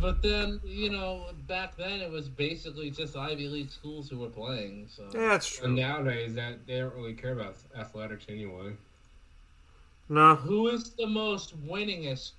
[0.00, 4.28] But then, you know, back then it was basically just Ivy League schools who were
[4.28, 4.86] playing.
[4.94, 5.82] So Yeah, that's And true.
[5.82, 8.74] nowadays, that they don't really care about athletics anyway.
[10.10, 10.34] No.
[10.34, 12.32] Who is the most winningest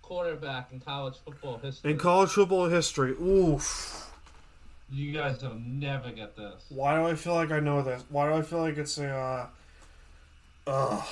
[0.00, 1.90] quarterback in college football history?
[1.90, 4.10] In college football history, oof.
[4.92, 6.64] You guys will never get this.
[6.68, 8.04] Why do I feel like I know this?
[8.10, 9.46] Why do I feel like it's a, uh.
[10.66, 11.04] Ugh.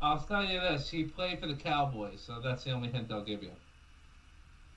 [0.00, 3.22] I'll tell you this: he played for the Cowboys, so that's the only hint I'll
[3.22, 3.52] give you.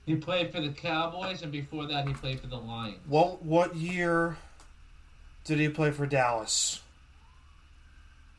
[0.06, 3.00] He played for the Cowboys, and before that, he played for the Lions.
[3.08, 4.36] What, what year
[5.44, 6.80] did he play for Dallas?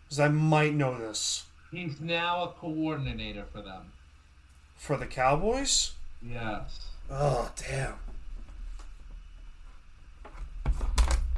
[0.06, 1.44] Because I might know this.
[1.70, 3.92] He's now a coordinator for them.
[4.78, 5.92] For the Cowboys?
[6.22, 6.88] Yes.
[7.12, 7.96] Oh, damn.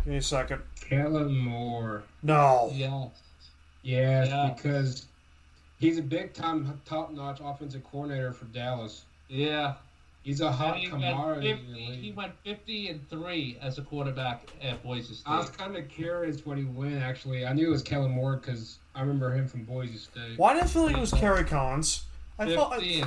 [0.04, 0.62] Give me a second.
[0.80, 2.04] Kellen Moore.
[2.24, 2.72] No.
[2.74, 3.10] Yes.
[3.82, 4.54] Yes, Yeah.
[4.56, 5.06] because
[5.80, 9.04] he's a big time, top notch offensive coordinator for Dallas.
[9.28, 9.76] Yeah.
[10.24, 11.42] He's a hot he, Kamara.
[11.42, 15.32] went 50, he went 50 and 3 as a quarterback at Boise State.
[15.32, 17.02] I was kind of curious when he went.
[17.02, 20.38] Actually, I knew it was Kellen Moore because I remember him from Boise State.
[20.38, 22.04] Why did I feel like it was Kerry Collins?
[22.38, 23.04] I thought I,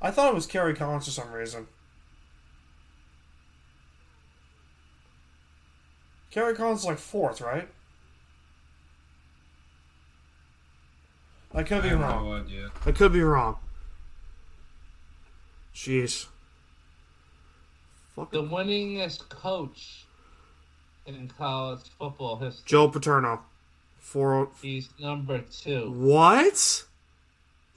[0.00, 1.66] I thought it was Kerry Collins for some reason.
[6.30, 7.68] Kerry Collins is like fourth, right?
[11.54, 12.24] I could I be have wrong.
[12.24, 12.70] no idea.
[12.84, 13.56] I could be wrong.
[15.74, 16.26] Jeez.
[18.16, 20.04] The winningest coach
[21.06, 22.64] in college football history.
[22.66, 23.40] Joe Paterno.
[23.98, 24.50] Four.
[24.60, 25.90] He's number two.
[25.92, 26.84] What?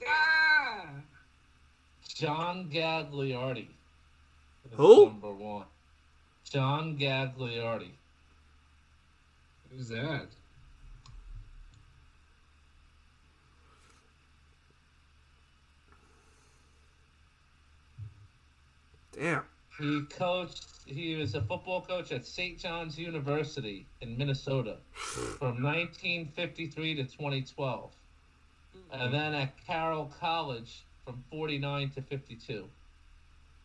[0.06, 0.86] Ah!
[2.14, 3.68] John Gagliardi.
[4.72, 5.06] Who?
[5.06, 5.66] Number one.
[6.44, 7.90] John Gagliardi.
[9.76, 10.26] Who's that?
[19.18, 19.42] Damn.
[19.78, 20.66] He coached.
[20.84, 22.58] He was a football coach at St.
[22.58, 27.90] John's University in Minnesota from 1953 to 2012,
[28.92, 32.64] and then at Carroll College from 49 to 52.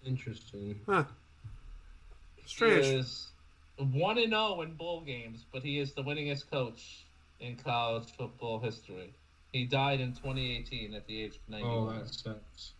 [0.05, 0.79] Interesting.
[0.85, 1.03] Huh.
[2.37, 3.05] He Strange.
[3.77, 7.05] Is one and zero in bowl games, but he is the winningest coach
[7.39, 9.13] in college football history.
[9.51, 11.73] He died in 2018 at the age of 91.
[11.73, 12.73] Oh, that sucks.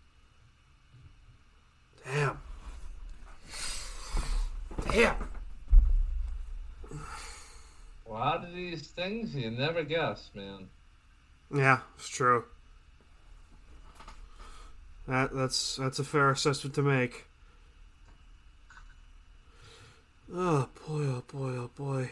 [2.06, 2.38] Damn.
[4.92, 5.16] Damn.
[8.06, 10.70] A lot of these things you never guess, man.
[11.54, 12.46] Yeah, it's true.
[15.08, 17.27] That that's that's a fair assessment to make.
[20.34, 22.10] Oh boy, oh boy, oh boy.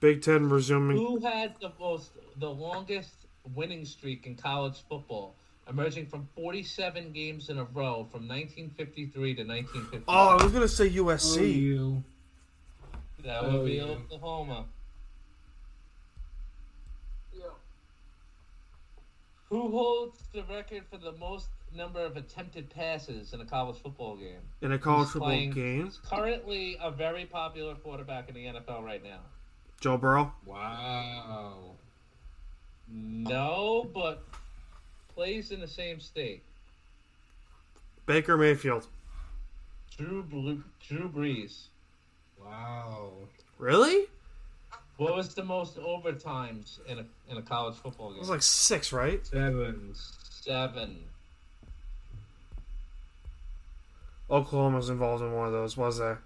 [0.00, 0.96] Big Ten resuming.
[0.96, 3.12] Who had the most, the longest
[3.54, 5.34] winning streak in college football,
[5.68, 10.04] emerging from 47 games in a row from 1953 to 1950?
[10.06, 11.52] Oh, I was gonna say Oh, USC.
[11.54, 12.04] you.
[13.24, 13.82] that would oh, be yeah.
[13.82, 14.66] Oklahoma.
[19.50, 24.16] Who holds the record for the most number of attempted passes in a college football
[24.16, 24.40] game?
[24.60, 25.92] in a college He's football playing- game.
[26.04, 29.20] Currently a very popular quarterback in the NFL right now.
[29.80, 30.32] Joe Burrow.
[30.44, 31.76] Wow.
[32.88, 34.24] No, but
[35.14, 36.42] plays in the same state.
[38.06, 38.86] Baker Mayfield.
[39.96, 41.64] Drew Blu- Drew Brees.
[42.42, 43.12] Wow.
[43.58, 44.06] Really?
[44.98, 48.16] What was the most overtimes in a in a college football game?
[48.16, 49.24] It was like six, right?
[49.24, 49.94] Seven.
[49.94, 50.98] Seven.
[54.28, 56.20] Oklahoma was involved in one of those, was there?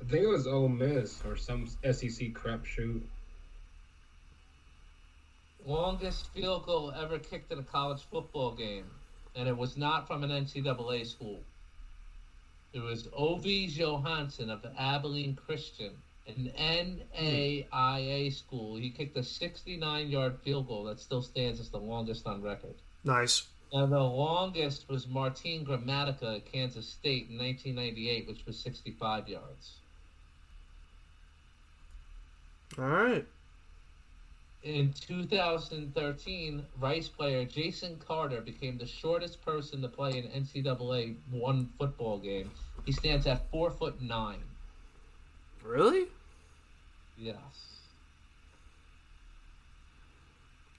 [0.00, 3.04] I think it was Ole Miss or some SEC crap shoot.
[5.66, 8.84] Longest field goal ever kicked in a college football game,
[9.34, 11.40] and it was not from an NCAA school.
[12.72, 13.66] It was O.V.
[13.66, 15.92] Johansson of Abilene Christian,
[16.28, 18.76] an NAIA school.
[18.76, 22.74] He kicked a 69-yard field goal that still stands as the longest on record.
[23.04, 23.46] Nice.
[23.72, 29.72] And the longest was Martin Gramatica at Kansas State in 1998, which was 65 yards.
[32.78, 33.26] All right.
[34.64, 41.68] In 2013, Rice player Jason Carter became the shortest person to play an NCAA one
[41.78, 42.50] football game.
[42.84, 44.42] He stands at four foot nine.
[45.62, 46.06] Really?
[47.18, 47.36] Yes.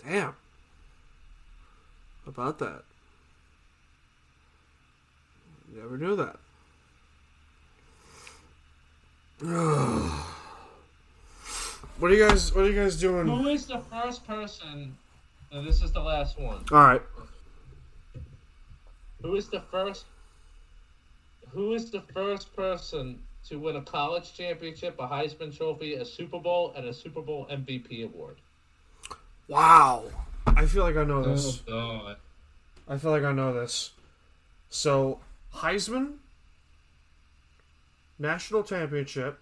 [0.05, 0.35] Damn.
[2.25, 2.83] About that?
[5.75, 6.37] Never knew that.
[11.99, 12.53] what are you guys?
[12.53, 13.27] What are you guys doing?
[13.27, 14.95] Who is the first person?
[15.51, 16.63] And this is the last one.
[16.71, 17.01] All right.
[19.21, 20.05] Who is the first?
[21.51, 26.39] Who is the first person to win a college championship, a Heisman Trophy, a Super
[26.39, 28.37] Bowl, and a Super Bowl MVP award?
[29.47, 30.05] Wow.
[30.45, 31.63] I feel like I know this.
[31.67, 32.15] Oh.
[32.87, 33.91] I feel like I know this.
[34.69, 35.19] So
[35.53, 36.15] Heisman,
[38.17, 39.39] national championship,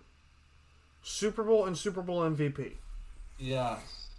[1.03, 2.73] Super Bowl, and Super Bowl MVP.
[3.39, 4.09] Yes.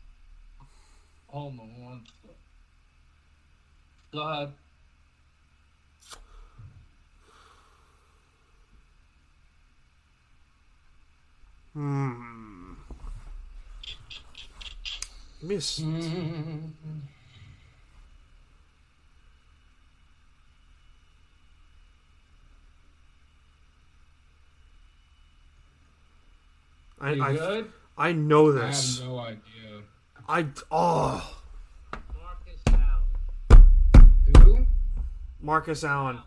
[1.28, 2.04] Hold on one.
[4.12, 4.52] Go ahead.
[11.74, 12.74] Hmm.
[15.42, 15.80] Miss.
[27.00, 27.72] I, You I, good?
[27.96, 29.00] I know this.
[29.00, 29.40] I have no idea.
[30.28, 31.38] I oh
[32.20, 34.44] Marcus Allen.
[34.44, 34.66] Who?
[35.40, 36.18] Marcus Allen.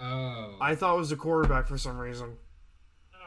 [0.00, 0.56] Oh.
[0.60, 2.36] I thought it was a quarterback for some reason.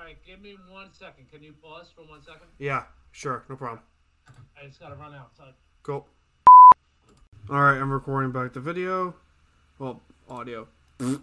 [0.05, 1.31] Right, give me one second.
[1.31, 2.45] Can you pause for one second?
[2.59, 3.79] Yeah, sure, no problem.
[4.55, 5.55] I just gotta run outside.
[5.81, 6.05] Cool.
[7.49, 9.15] All right, I'm recording back the video.
[9.79, 10.67] Well, audio.
[10.99, 11.17] what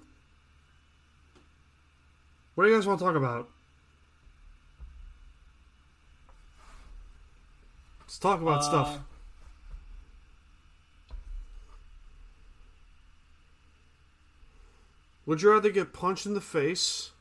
[2.65, 3.49] do you guys want to talk about?
[8.01, 8.99] Let's talk about Uh, stuff.
[15.25, 17.13] Would you rather get punched in the face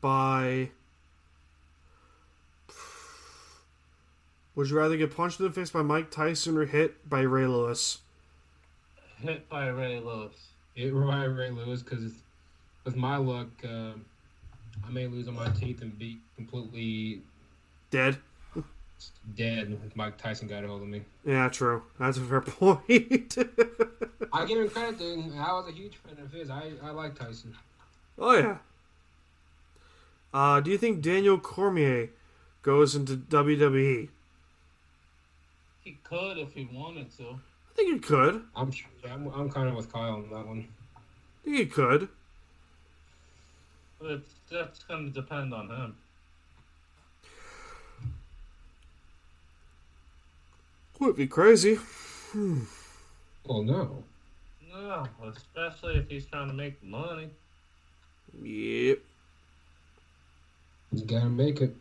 [0.00, 0.70] by.
[4.56, 7.46] Would you rather get punched in the face by Mike Tyson or hit by Ray
[7.46, 7.98] Lewis?
[9.20, 10.34] Hit by Ray Lewis.
[10.76, 12.12] It reminded Ray Lewis because
[12.84, 13.92] with my luck, uh,
[14.86, 17.22] I may lose on my teeth and be completely
[17.90, 18.16] Dead?
[19.36, 21.02] dead if Mike Tyson got a hold of me.
[21.24, 21.82] Yeah, true.
[21.98, 23.36] That's a fair point.
[24.32, 25.32] I give him credit, dude.
[25.38, 26.50] I was a huge fan of his.
[26.50, 27.54] I, I like Tyson.
[28.18, 28.58] oh, yeah.
[30.32, 32.10] Uh, do you think Daniel Cormier
[32.62, 34.08] goes into WWE?
[35.82, 37.24] He could if he wanted to.
[37.24, 38.42] I think he could.
[38.54, 38.70] I'm
[39.10, 40.68] I'm, I'm kind of with Kyle on that one.
[40.96, 42.08] I think he could.
[44.00, 45.96] But that's going to depend on him.
[51.00, 51.78] Would be crazy.
[52.34, 54.04] Well, no.
[54.70, 57.30] No, especially if he's trying to make money.
[58.42, 58.98] Yep.
[60.92, 61.76] He's got to make it.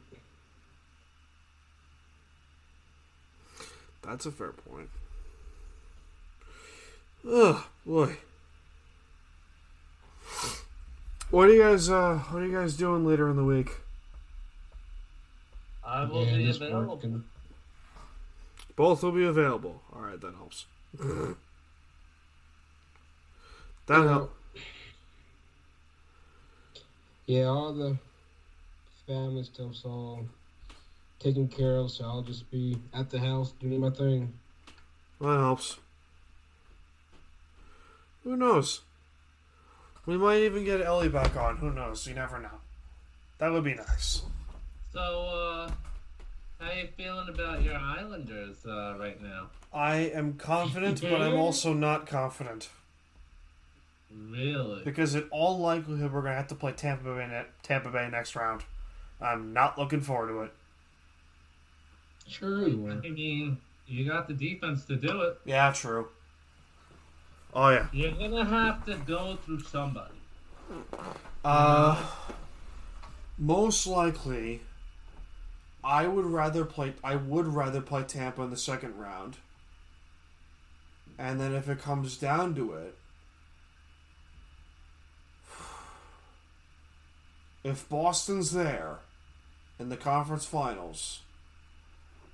[4.02, 4.90] That's a fair point.
[7.30, 8.18] Ugh, boy.
[11.32, 13.70] What are you guys uh what are you guys doing later in the week?
[15.86, 16.96] I will Yeah, be available.
[16.96, 17.24] working.
[18.76, 19.82] Both will be available.
[19.94, 20.66] Alright, that helps.
[23.86, 24.34] that helps.
[27.28, 27.98] Yeah, all the
[29.10, 30.24] family stuff's all
[31.18, 34.34] taken care of, so I'll just be at the house doing my thing.
[35.20, 35.78] That helps.
[38.24, 38.82] Who knows?
[40.06, 41.58] We might even get Ellie back on.
[41.58, 42.06] Who knows?
[42.06, 42.60] You never know.
[43.40, 44.22] That would be nice.
[44.94, 45.72] So, uh,
[46.60, 49.48] how you feeling about your Islanders uh, right now?
[49.74, 52.70] I am confident, but I'm also not confident.
[54.16, 54.84] Really?
[54.84, 58.08] Because in all likelihood, we're going to have to play Tampa Bay, ne- Tampa Bay
[58.12, 58.64] next round.
[59.22, 60.54] I'm not looking forward to it.
[62.28, 63.58] Sure you I mean,
[63.88, 65.40] you got the defense to do it.
[65.46, 66.08] Yeah, true.
[67.54, 67.88] Oh, yeah.
[67.92, 70.14] You're gonna have to go through somebody.
[71.44, 72.06] Uh,
[73.38, 74.62] most likely,
[75.84, 76.94] I would rather play.
[77.04, 79.38] I would rather play Tampa in the second round,
[81.18, 82.96] and then if it comes down to it,
[87.64, 89.00] if Boston's there
[89.80, 91.22] in the conference finals,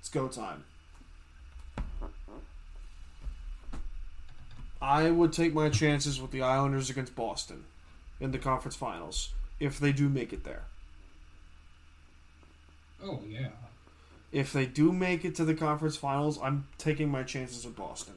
[0.00, 0.64] it's go time.
[4.82, 7.64] I would take my chances with the Islanders against Boston
[8.20, 10.64] in the conference finals if they do make it there.
[13.02, 13.48] Oh, yeah.
[14.32, 18.14] If they do make it to the conference finals, I'm taking my chances with Boston.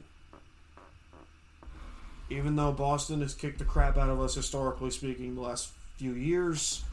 [2.28, 6.12] Even though Boston has kicked the crap out of us historically speaking the last few
[6.12, 6.84] years,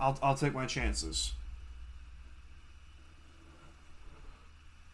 [0.00, 1.32] I'll, I'll take my chances.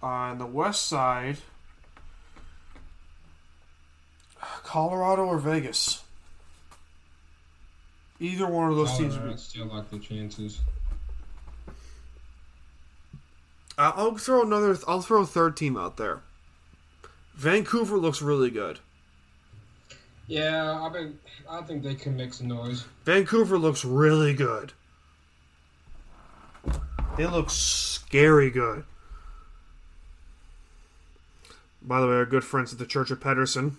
[0.02, 1.38] On the west side,
[4.62, 6.02] Colorado or Vegas.
[8.18, 10.60] Either one of those teams would be Colorado still like the chances.
[13.78, 14.76] Uh, I'll throw another.
[14.88, 16.20] I'll throw a third team out there.
[17.34, 18.80] Vancouver looks really good.
[20.26, 22.84] Yeah, I mean, I think they can make some noise.
[23.04, 24.72] Vancouver looks really good.
[27.16, 28.84] They look scary good.
[31.80, 33.76] By the way, our good friends at the Church of Pedersen.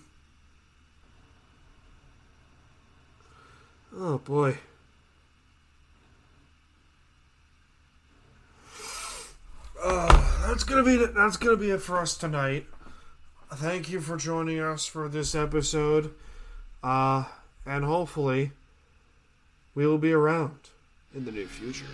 [3.94, 4.58] Oh boy.
[9.80, 12.66] Uh, that's gonna be that's gonna be it for us tonight.
[13.54, 16.14] Thank you for joining us for this episode.
[16.82, 17.24] Uh,
[17.64, 18.52] and hopefully
[19.74, 20.58] we will be around
[21.14, 21.86] in the near future.